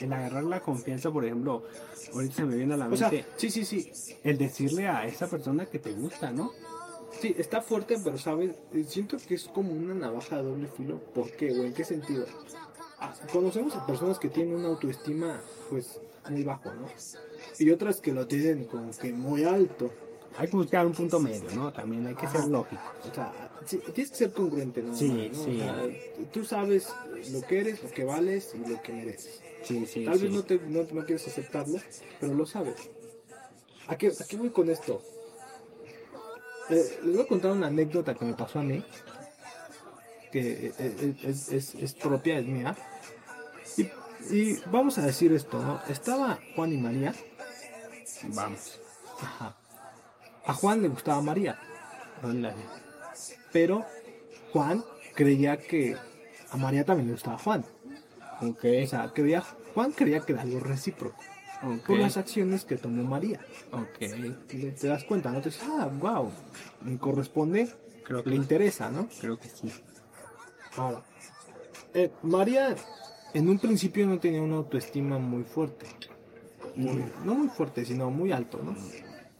[0.00, 1.64] el agarrar la confianza, por ejemplo,
[2.12, 4.16] ahorita se me viene a la O sea, mente sí, sí, sí.
[4.24, 6.52] el decirle a esa persona que te gusta, ¿no?
[7.20, 10.98] Sí, está fuerte, pero sabes, Eh, siento que es como una navaja de doble filo.
[11.14, 12.26] ¿Por qué, o en qué sentido?
[13.00, 16.86] Ah, Conocemos a personas que tienen una autoestima, pues, muy bajo, ¿no?
[17.58, 19.90] Y otras que lo tienen como que muy alto.
[20.36, 21.72] Hay que buscar un punto medio, ¿no?
[21.72, 22.80] También hay que ser lógico.
[23.10, 23.32] O sea,
[23.66, 24.94] sí, tienes que ser congruente, ¿no?
[24.94, 25.40] Sí, ¿no?
[25.40, 25.58] O sí.
[25.58, 25.86] sea,
[26.32, 26.88] tú sabes
[27.32, 29.40] lo que eres, lo que vales y lo que mereces.
[29.64, 31.78] Sí, sí, Tal vez no, te, no, no quieres aceptarlo,
[32.20, 32.76] pero lo sabes.
[33.88, 35.02] ¿A qué, a qué voy con esto?
[36.70, 38.84] Eh, les voy a contar una anécdota que me pasó a mí,
[40.30, 42.76] que eh, es, es- es propia, es mía.
[43.76, 43.82] Y,
[44.34, 45.80] y vamos a decir esto, ¿no?
[45.88, 47.14] Estaba Juan y María.
[48.34, 48.78] Vamos.
[49.20, 49.56] Ajá.
[50.48, 51.58] A Juan le gustaba María,
[53.52, 53.84] pero
[54.52, 54.82] Juan
[55.14, 55.96] creía que
[56.50, 57.64] a María también le gustaba Juan.
[58.40, 58.64] Ok.
[58.84, 59.42] O sea, creía,
[59.74, 61.16] Juan creía que era algo recíproco
[61.86, 63.40] por las acciones que tomó María.
[63.72, 63.98] Ok.
[64.46, 65.40] te te das cuenta, ¿no?
[65.40, 66.30] Te dices, ah, wow,
[66.82, 67.68] me corresponde,
[68.04, 69.08] Creo que le interesa, ¿no?
[69.20, 69.70] Creo que sí.
[70.76, 71.02] Ahora,
[71.92, 72.74] eh, María
[73.34, 75.86] en un principio no tenía una autoestima muy fuerte.
[76.74, 78.74] Muy- no muy fuerte, sino muy alto, ¿no?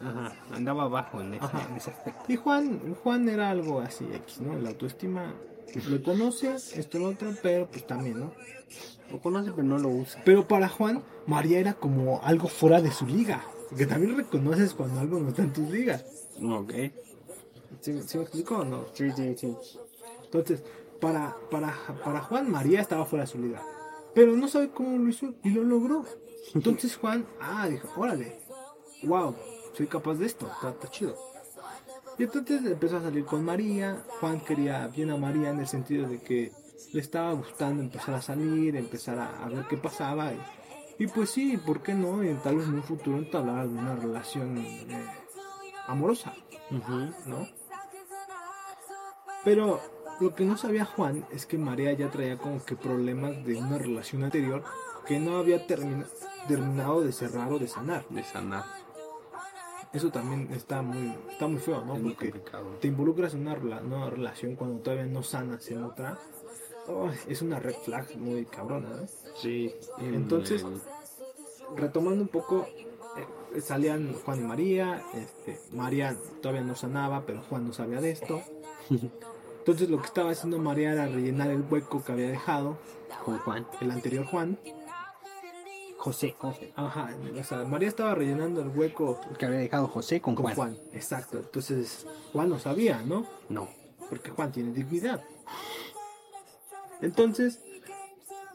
[0.00, 0.32] Ajá.
[0.52, 2.24] Andaba abajo en ese, en ese aspecto.
[2.28, 4.56] Y Juan, Juan era algo así, X, ¿no?
[4.58, 5.34] La autoestima,
[5.88, 8.32] lo conoce, esto, lo otro, pero pues también, ¿no?
[9.10, 10.22] Lo conoce, pero no lo usa.
[10.24, 13.44] Pero para Juan, María era como algo fuera de su liga.
[13.76, 16.04] Que también reconoces cuando algo no está en tus ligas.
[16.42, 16.72] Ok.
[17.80, 18.86] ¿Sí, sí me explico o no?
[18.94, 19.56] Sí, sí, sí.
[20.24, 20.62] Entonces,
[21.00, 23.62] para, para, para Juan, María estaba fuera de su liga.
[24.14, 26.04] Pero no sabe cómo lo hizo y lo logró.
[26.54, 28.40] Entonces Juan, ah, dijo, órale,
[29.02, 29.34] wow,
[29.78, 31.16] soy capaz de esto, está, está chido.
[32.18, 34.02] Y entonces empezó a salir con María.
[34.20, 36.52] Juan quería bien a María en el sentido de que
[36.92, 40.32] le estaba gustando empezar a salir, empezar a, a ver qué pasaba.
[40.32, 40.40] Y,
[40.98, 42.24] y pues sí, ¿por qué no?
[42.24, 45.06] Y tal vez en un futuro entablar alguna relación eh,
[45.86, 46.34] amorosa.
[47.26, 47.48] ¿no?
[49.44, 49.80] Pero
[50.20, 53.78] lo que no sabía Juan es que María ya traía como que problemas de una
[53.78, 54.64] relación anterior
[55.06, 56.06] que no había termina-
[56.48, 58.04] terminado de cerrar o de sanar.
[58.10, 58.64] De sanar.
[59.92, 61.96] Eso también está muy, está muy feo, ¿no?
[61.96, 62.66] es muy Porque complicado.
[62.80, 66.18] te involucras en una, rela- nueva relación cuando todavía no sanas en otra.
[66.88, 69.06] Oh, es una red flag muy cabrona, ¿no?
[69.36, 69.74] Sí.
[70.00, 70.64] Entonces-
[71.76, 72.66] Retomando un poco,
[73.54, 78.10] eh, salían Juan y María, este, María todavía no sanaba, pero Juan no sabía de
[78.10, 78.40] esto.
[79.58, 82.78] Entonces lo que estaba haciendo María era rellenar el hueco que había dejado
[83.24, 83.66] con Juan.
[83.82, 84.58] el anterior Juan.
[86.08, 86.72] José, José.
[86.74, 90.56] Ajá, o sea, María estaba rellenando el hueco Que había dejado José con, con Juan.
[90.56, 90.76] Juan.
[90.92, 93.26] Exacto, entonces Juan no sabía, ¿no?
[93.50, 93.68] No.
[94.08, 95.22] Porque Juan tiene dignidad.
[97.00, 97.60] Entonces,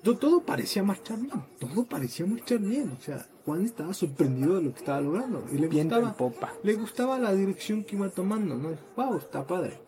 [0.04, 2.92] to- todo parecía marchar bien, todo parecía marchar bien.
[3.00, 6.18] O sea, Juan estaba sorprendido de lo que estaba logrando y le Viento en gustaba,
[6.18, 6.54] popa.
[6.64, 8.72] le gustaba la dirección que iba tomando, ¿no?
[8.98, 9.80] Wow, está padre.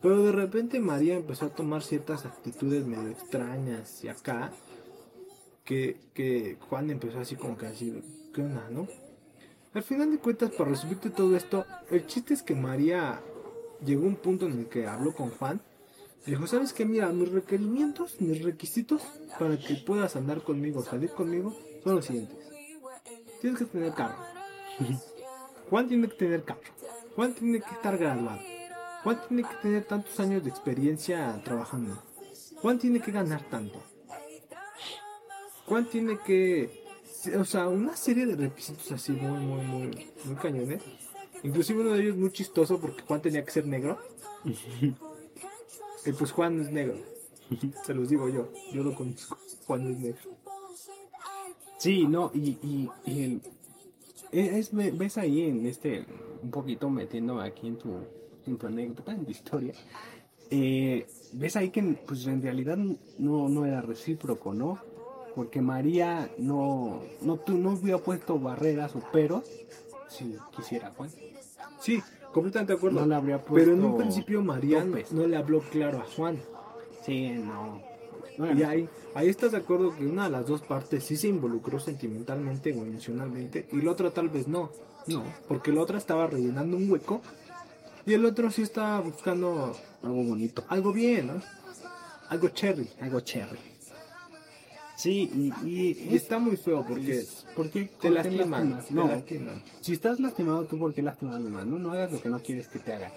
[0.00, 4.50] Pero de repente María empezó a tomar ciertas actitudes medio extrañas y acá,
[6.14, 8.02] que, Juan empezó así como que a decir,
[8.34, 8.88] ¿qué onda, no?
[9.74, 13.20] Al final de cuentas, para resumirte todo esto, el chiste es que María
[13.84, 15.60] llegó a un punto en el que habló con Juan.
[16.26, 16.84] Dijo, ¿sabes qué?
[16.84, 19.02] Mira, mis requerimientos, mis requisitos
[19.38, 22.38] para que puedas andar conmigo, salir conmigo, son los siguientes.
[23.40, 24.22] Tienes que tener carro.
[25.70, 26.60] Juan tiene que tener carro.
[27.16, 28.40] Juan tiene que estar graduado.
[29.02, 32.00] Juan tiene que tener tantos años de experiencia trabajando.
[32.60, 33.82] Juan tiene que ganar tanto.
[35.72, 36.68] Juan tiene que...
[37.38, 40.82] O sea, una serie de requisitos así muy, muy, muy, muy cañones.
[41.42, 43.98] Inclusive uno de ellos muy chistoso porque Juan tenía que ser negro.
[46.04, 46.96] Y pues Juan es negro.
[47.86, 48.48] Se los digo yo.
[48.74, 49.38] Yo lo conozco.
[49.66, 50.20] Juan es negro.
[51.78, 53.40] Sí, no, y, y, y el-
[54.32, 56.04] e, es, ve- ves ahí en este,
[56.42, 57.94] un poquito metiéndome aquí en tu,
[58.46, 59.72] en tu anécdota, en tu historia,
[60.50, 64.78] eh, ves ahí que pues en realidad no, no era recíproco, ¿no?
[65.34, 69.44] Porque María no, no, tú, no hubiera puesto barreras o peros
[70.08, 71.10] si quisiera Juan.
[71.80, 73.00] Sí, completamente de acuerdo.
[73.00, 75.12] No le habría Pero en un puesto principio María topes.
[75.12, 76.38] no le habló claro a Juan.
[77.04, 77.80] Sí, no.
[78.54, 81.78] Y ahí, ahí estás de acuerdo que una de las dos partes sí se involucró
[81.78, 84.70] sentimentalmente o emocionalmente y la otra tal vez no.
[85.06, 87.20] no, Porque la otra estaba rellenando un hueco
[88.06, 91.34] y el otro sí estaba buscando algo bonito, algo bien, ¿no?
[92.30, 92.88] Algo cherry.
[93.00, 93.58] algo cherry.
[95.02, 95.28] Sí,
[95.64, 97.24] y, y Y está muy feo porque
[97.56, 98.70] ¿Por qué te lastiman.
[98.70, 98.90] lastimas?
[98.90, 99.22] No,
[99.80, 101.66] si estás lastimado tú, ¿por qué lastimar a alguien más?
[101.66, 103.10] No, no hagas lo que no quieres que te hagan.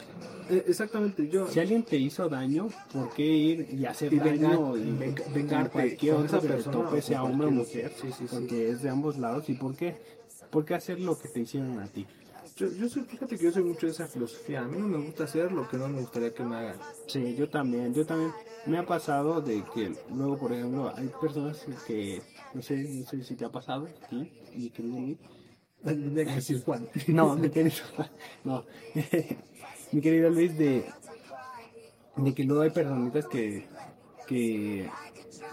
[0.49, 1.47] Eh, exactamente, yo.
[1.47, 5.69] Si alguien te hizo daño, ¿por qué ir y hacer Y daño y venga- vengarte
[5.69, 7.91] cualquier te persona tope, sea con hombre o mujer?
[8.01, 8.25] sí, sí.
[8.31, 9.47] Porque es de ambos lados.
[9.49, 9.95] ¿Y por qué?
[10.49, 12.07] ¿Por qué hacer lo que te hicieron a ti?
[12.55, 14.61] Yo, yo soy, fíjate que yo soy mucho de esa filosofía.
[14.61, 16.77] A mí no me gusta hacer lo que no me gustaría que me hagan.
[17.05, 18.31] Sí, yo también, yo también.
[18.65, 22.21] Me ha pasado de que luego, por ejemplo, hay personas que,
[22.53, 24.31] no sé, no sé si te ha pasado, ¿sí?
[24.55, 25.17] mi querido Luis,
[25.83, 26.87] Tendría que decir Juan.
[27.07, 27.75] No, mi querido,
[28.45, 28.63] no,
[29.91, 30.85] mi querido Luis, de,
[32.15, 33.67] de que luego hay personitas que,
[34.27, 34.89] que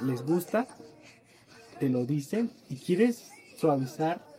[0.02, 0.68] les gusta,
[1.80, 4.31] te lo dicen y quieres suavizar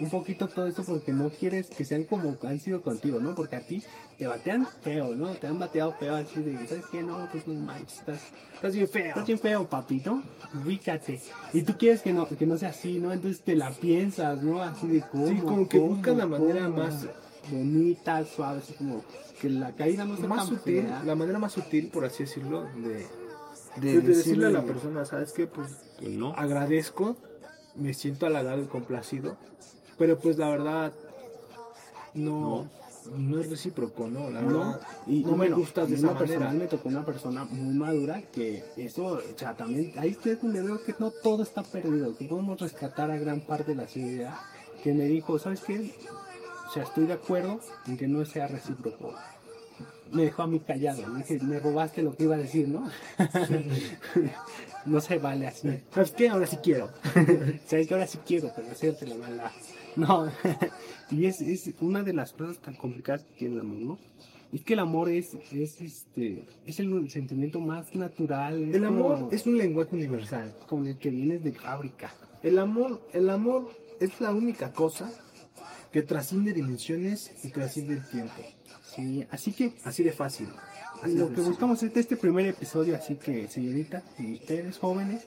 [0.00, 3.34] un poquito todo eso porque no quieres que sean como han sido contigo, ¿no?
[3.34, 3.82] Porque a ti
[4.18, 5.28] te batean feo, ¿no?
[5.34, 7.02] Te han bateado feo así de, ¿sabes qué?
[7.02, 8.20] No, pues no manches, estás,
[8.54, 9.06] Estás bien feo.
[9.08, 10.22] Estás bien feo, papito.
[10.64, 11.20] Ubícate.
[11.52, 13.12] Y tú quieres que no, que no sea así, ¿no?
[13.12, 14.62] Entonces te la piensas, ¿no?
[14.62, 15.28] Así de cómo.
[15.28, 17.06] Sí, como que cómo, buscas la manera cómo, más-
[17.50, 19.04] bonita, suave, así como
[19.40, 21.02] que la caída no sea Más tan sutil, fea.
[21.04, 23.06] la manera más sutil, por así decirlo, de,
[23.82, 25.46] de, de decirle a la persona, ¿sabes qué?
[25.46, 25.68] Pues
[26.00, 26.32] que no.
[26.34, 27.16] agradezco,
[27.74, 29.36] me siento halagado y complacido,
[29.98, 30.92] pero pues la verdad
[32.14, 32.68] no,
[33.16, 34.30] no, es recíproco, ¿no?
[34.30, 36.64] La No, y no me bueno, gustas de esa personal manera.
[36.64, 40.82] me tocó una persona muy madura que eso, o sea, también ahí es donde veo
[40.82, 44.36] que no todo está perdido, que podemos rescatar a gran parte de la sociedad,
[44.82, 45.92] que me dijo, ¿sabes qué?
[46.68, 49.14] O sea, estoy de acuerdo en que no sea recíproco.
[50.12, 51.06] Me dejó a mí callado.
[51.08, 52.88] Me dije, me robaste lo que iba a decir, ¿no?
[54.86, 55.68] no se vale así.
[55.92, 56.28] ¿Sabes qué?
[56.28, 56.90] Ahora sí quiero.
[57.66, 59.50] Sabes que ahora sí quiero, pero hacerte la maldad.
[59.96, 60.30] No,
[61.10, 63.98] y es, es una de las cosas tan complicadas que tiene el amor, ¿no?
[64.52, 68.72] Es que el amor es, es, este, es el sentimiento más natural.
[68.74, 70.54] El amor como- es un lenguaje universal.
[70.68, 72.12] como el que vienes de fábrica.
[72.42, 73.70] El amor, el amor
[74.00, 75.10] es la única cosa
[75.90, 78.42] que trasciende dimensiones y trasciende el tiempo.
[78.94, 80.48] Sí, así que Así de fácil.
[81.02, 81.50] Así lo de que fácil.
[81.50, 85.26] buscamos es este primer episodio, así que señorita, y ustedes jóvenes,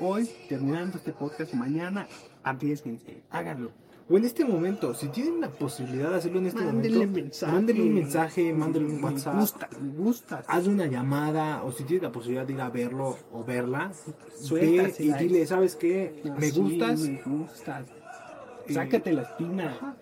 [0.00, 2.06] hoy terminando este podcast, mañana
[2.42, 3.70] arriesguense, háganlo.
[4.08, 7.52] O en este momento, si tienen la posibilidad de hacerlo en este Mándenle momento, mensaje.
[7.52, 10.44] mándenle un mensaje, mándenle un Me WhatsApp, gusta, me gusta.
[10.46, 13.90] hazle una llamada, o si tienes la posibilidad de ir a verlo o verla,
[14.52, 16.22] ve y dile, ¿sabes qué?
[16.38, 17.00] Me Sí, gustas.
[17.00, 17.86] Me gustas.
[18.68, 19.96] Sácate la espina.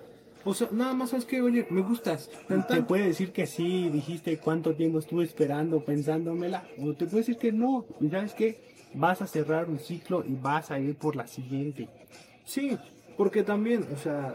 [0.44, 2.30] O sea, nada más sabes que, oye, me gustas.
[2.48, 7.18] Tan, Te puede decir que sí, dijiste cuánto tiempo estuve esperando, pensándomela, o te puede
[7.18, 10.96] decir que no, y sabes qué, vas a cerrar un ciclo y vas a ir
[10.96, 11.88] por la siguiente.
[12.44, 12.76] Sí,
[13.16, 14.34] porque también, o sea,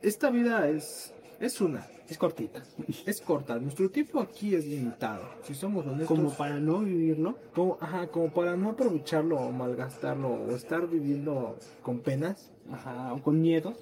[0.00, 2.62] esta vida es, es una, Es cortita,
[3.06, 3.58] es corta.
[3.58, 5.22] Nuestro tiempo aquí es limitado.
[5.42, 7.36] Si somos honestos, como para no vivir, ¿no?
[7.54, 12.52] como, ajá, como para no aprovecharlo o malgastarlo o estar viviendo con penas.
[12.70, 13.74] Ajá, o con miedo.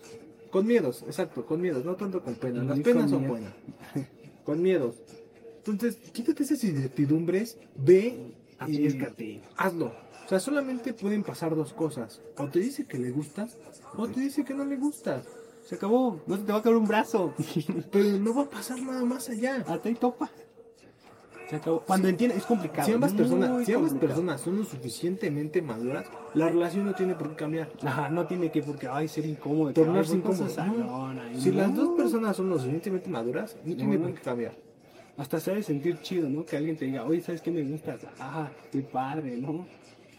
[0.56, 2.64] Con miedos, exacto, con miedos, no tanto con penas.
[2.64, 3.52] Las penas son buenas.
[4.42, 4.94] Con miedos.
[5.58, 8.32] Entonces, quítate esas incertidumbres, ve
[8.66, 9.92] y hazlo.
[10.24, 12.22] O sea, solamente pueden pasar dos cosas.
[12.38, 13.58] O te dice que le gustas,
[13.98, 15.26] o te dice que no le gustas.
[15.66, 17.34] Se acabó, no te va a caer un brazo.
[17.92, 19.62] Pero no va a pasar nada más allá.
[19.68, 20.30] Hasta ahí topa.
[21.48, 21.80] Se acabó.
[21.80, 22.86] Cuando entiendes, es complicado.
[22.86, 27.30] Si ambas, personas, si ambas personas son lo suficientemente maduras, la relación no tiene por
[27.30, 27.70] qué cambiar.
[27.84, 29.72] Ajá, no tiene que porque ay ser incómodo.
[29.72, 31.14] Tornarse ay, ¿por qué incómodo.
[31.14, 31.40] No.
[31.40, 31.56] Si no.
[31.56, 34.52] las dos personas son lo suficientemente maduras, no tiene por qué cambiar.
[35.16, 36.44] Hasta se ha de sentir chido, ¿no?
[36.44, 38.00] Que alguien te diga, oye, ¿sabes qué me gustas?
[38.18, 39.66] Ah, qué padre, ¿no?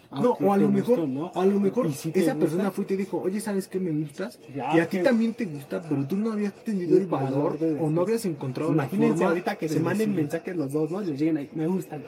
[0.10, 1.32] No, Aunque o a lo gustó, mejor, ¿no?
[1.36, 3.92] a lo mejor si esa gusta, persona fue y te dijo, oye, ¿sabes qué me
[3.92, 4.40] gustas?
[4.56, 7.78] Ya, y a ti también te gusta, pero tú no habías tenido el valor de-
[7.78, 11.02] o no habías encontrado la Imagínense ahorita que se manden mensajes los dos, ¿no?
[11.02, 12.04] Les lleguen ahí, me gustan.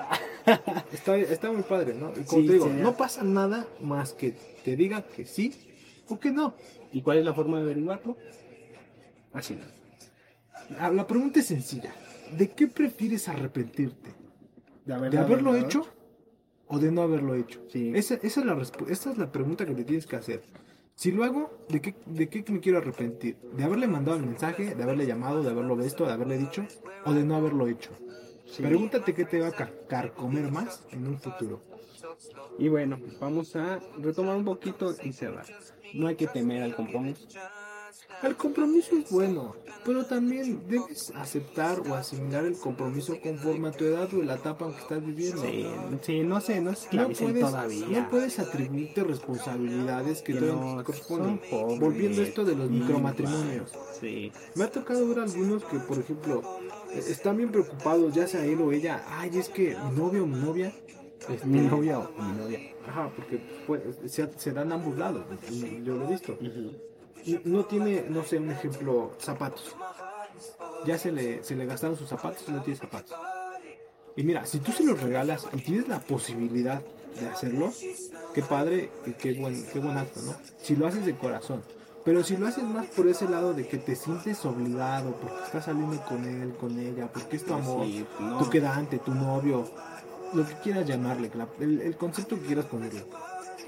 [0.93, 2.11] Está, está muy padre, ¿no?
[2.11, 4.33] Y como Sí, te digo, no pasa nada más que
[4.63, 5.53] te diga que sí
[6.07, 6.53] o que no.
[6.93, 8.15] ¿Y cuál es la forma de averiguarlo?
[9.33, 9.65] Así no.
[10.79, 11.93] Ah, La pregunta es sencilla.
[12.37, 14.11] ¿De qué prefieres arrepentirte?
[14.85, 15.85] De, ¿De haberlo hecho
[16.69, 17.59] o de no haberlo hecho?
[17.67, 17.91] Sí.
[17.93, 18.57] Esa, esa es la
[18.87, 20.41] esa es la pregunta que te tienes que hacer.
[20.95, 23.37] Si lo hago, ¿de qué, ¿de qué me quiero arrepentir?
[23.57, 26.65] ¿De haberle mandado el mensaje, de haberle llamado, de haberlo visto, de haberle dicho
[27.05, 27.91] o de no haberlo hecho?
[28.45, 28.63] Sí.
[28.63, 31.61] Pregúntate qué te va a car- carcomer más en un futuro.
[32.57, 35.45] Y bueno, vamos a retomar un poquito y cerrar.
[35.93, 37.27] No hay que temer al compromiso.
[38.21, 39.55] El compromiso es bueno,
[39.85, 44.65] pero también debes aceptar o asimilar el compromiso conforme a tu edad o la etapa
[44.65, 45.41] en que estás viviendo.
[45.41, 45.65] Sí,
[46.01, 47.87] sí, no sé, no es No puedes, todavía.
[47.87, 51.39] no puedes atribuirte responsabilidades que, no te corresponden.
[51.79, 53.71] Volviendo a esto de los micromatrimonios.
[53.99, 54.31] Sí.
[54.55, 56.41] Me ha tocado ver algunos que, por ejemplo,
[56.93, 59.03] están bien preocupados, ya sea él o ella.
[59.07, 60.73] Ay, es que mi novio o mi novia.
[61.29, 62.59] este, Mi novia o mi novia.
[62.85, 65.23] Ajá, porque pues, se, se dan ambos lados.
[65.83, 66.37] Yo lo he visto.
[66.41, 66.88] Y
[67.45, 69.75] no tiene, no sé, un ejemplo, zapatos.
[70.85, 73.17] Ya se le, se le gastaron sus zapatos y no tiene zapatos.
[74.15, 76.81] Y mira, si tú se los regalas y tienes la posibilidad
[77.19, 77.71] de hacerlo,
[78.33, 80.35] qué padre y qué buen, qué buen acto, ¿no?
[80.61, 81.63] Si lo haces de corazón.
[82.05, 85.65] Pero si lo haces más por ese lado de que te sientes obligado porque estás
[85.65, 88.39] saliendo con él, con ella, porque es tu amor, Sí, no.
[88.39, 89.69] tu quedante, tu novio,
[90.33, 93.03] lo que quieras llamarle, la- el, el concepto que quieras ponerle.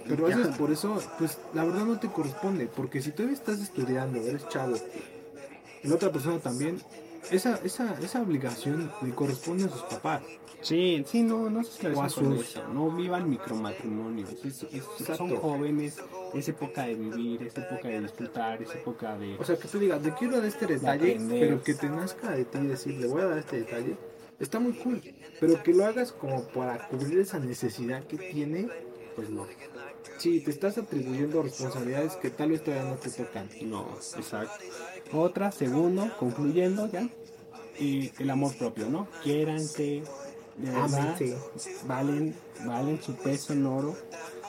[0.08, 0.28] Pero
[0.58, 4.76] por eso, pues la verdad no te corresponde, porque si todavía estás estudiando, eres chavo,
[5.84, 6.82] la otra persona también,
[7.32, 10.22] esa, esa, esa obligación le corresponde a sus papás.
[10.62, 12.68] Sí, sí, no, no se con sus- eso.
[12.68, 14.30] No vivan micromatrimonios.
[14.46, 15.98] Es- es- son jóvenes,
[16.36, 19.36] es época de vivir, es época de disfrutar, es época de...
[19.40, 22.46] O sea, que tú digas, te quiero dar este detalle, pero que te nazca de
[22.46, 23.98] ti decir, le voy a dar este detalle,
[24.40, 25.02] está muy cool.
[25.40, 28.68] Pero que lo hagas como para cubrir esa necesidad que tiene,
[29.16, 29.48] pues no.
[30.18, 33.50] Sí, te estás atribuyendo responsabilidades que tal vez todavía no te tocan.
[33.64, 33.88] No,
[34.18, 34.64] exacto.
[35.14, 37.08] Otra, segundo, concluyendo ya,
[37.80, 39.08] y el amor propio, ¿no?
[39.24, 40.04] Quiéranse,
[40.58, 41.38] de verdad, Ámense.
[41.88, 42.36] valen,
[42.66, 43.96] valen su peso en oro.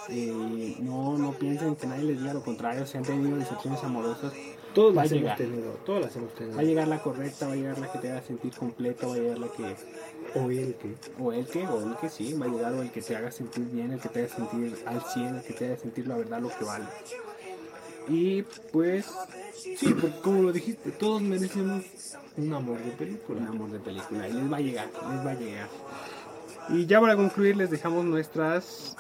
[0.08, 4.32] eh, no, no piensen que nadie les diga lo contrario, si han tenido decepciones amorosas,
[4.32, 6.56] a las hemos tenido, todas las hemos tenido.
[6.56, 9.14] va a llegar la correcta, va a llegar la que te haga sentir completo, va
[9.14, 9.76] a llegar la que,
[10.34, 10.94] O el que.
[11.20, 13.30] o el que, o el que sí, va a llegar o el que te haga
[13.30, 16.16] sentir bien, el que te haga sentir al 100, el que te haga sentir la
[16.16, 16.86] verdad lo que vale.
[18.08, 19.06] Y pues,
[19.62, 21.84] Sí, porque como lo dijiste, todos merecemos
[22.36, 23.40] un amor de película.
[23.40, 24.28] un amor de película.
[24.28, 25.68] Y les va a llegar, les va a llegar.
[26.70, 28.96] Y ya para concluir, les dejamos nuestras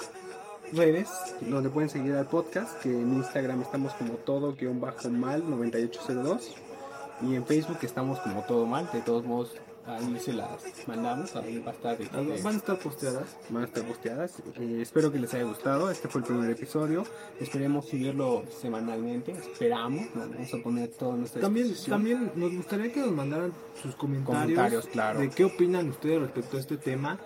[0.72, 1.08] redes
[1.40, 2.80] donde pueden seguir al podcast.
[2.80, 6.42] Que en Instagram estamos como todo-mal9802.
[7.22, 8.88] Y en Facebook estamos como todo mal.
[8.92, 9.56] De todos modos,
[9.86, 11.34] ahí se las mandamos.
[11.36, 12.00] Ahí va a estar.
[12.00, 13.36] este, Van a estar posteadas.
[13.50, 14.34] van a estar posteadas.
[14.56, 15.90] Eh, espero que les haya gustado.
[15.90, 17.04] Este fue el primer episodio.
[17.40, 19.32] Esperemos subirlo semanalmente.
[19.32, 20.06] Esperamos.
[20.14, 23.52] Vamos a poner todo nuestra También, también nos gustaría que nos mandaran
[23.82, 25.20] sus comentarios, Comentarios, claro.
[25.20, 27.18] de qué opinan ustedes respecto a este tema.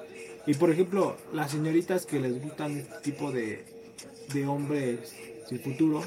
[0.47, 3.65] Y por ejemplo, las señoritas que les gustan este tipo de,
[4.33, 5.15] de hombres
[5.49, 6.03] sin futuro,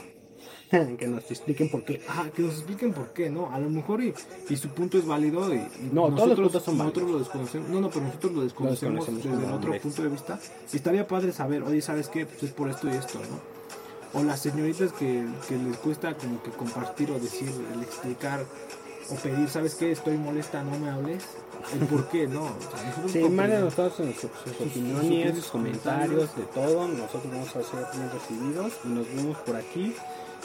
[0.97, 2.01] que nos expliquen por qué.
[2.07, 3.51] ajá, que nos expliquen por qué, ¿no?
[3.51, 4.13] A lo mejor y,
[4.49, 7.69] y su punto es válido y, y No, todos los puntos son nosotros lo desconocemos.
[7.69, 10.39] No, no, pero nosotros lo desconocemos, desconocemos desde otro punto de vista.
[10.71, 12.25] Y estaría padre saber, oye, ¿sabes qué?
[12.25, 14.19] Pues es por esto y esto, ¿no?
[14.19, 18.43] O las señoritas que, que les cuesta como que compartir o decir, el explicar
[19.11, 19.91] o pedir, ¿sabes qué?
[19.91, 21.23] Estoy molesta, no me hables.
[21.73, 22.43] El por qué, ¿no?
[22.43, 26.87] O sea, nosotros Sí, mándenos todas sus, sus opiniones, sus comentarios, de todo.
[26.87, 29.93] Nosotros vamos a ser bien recibidos y nos vemos por aquí.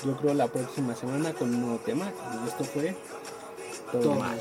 [0.03, 2.11] Yo creo la próxima semana con un nuevo tema.
[2.45, 2.97] Y esto fue
[4.14, 4.40] mal.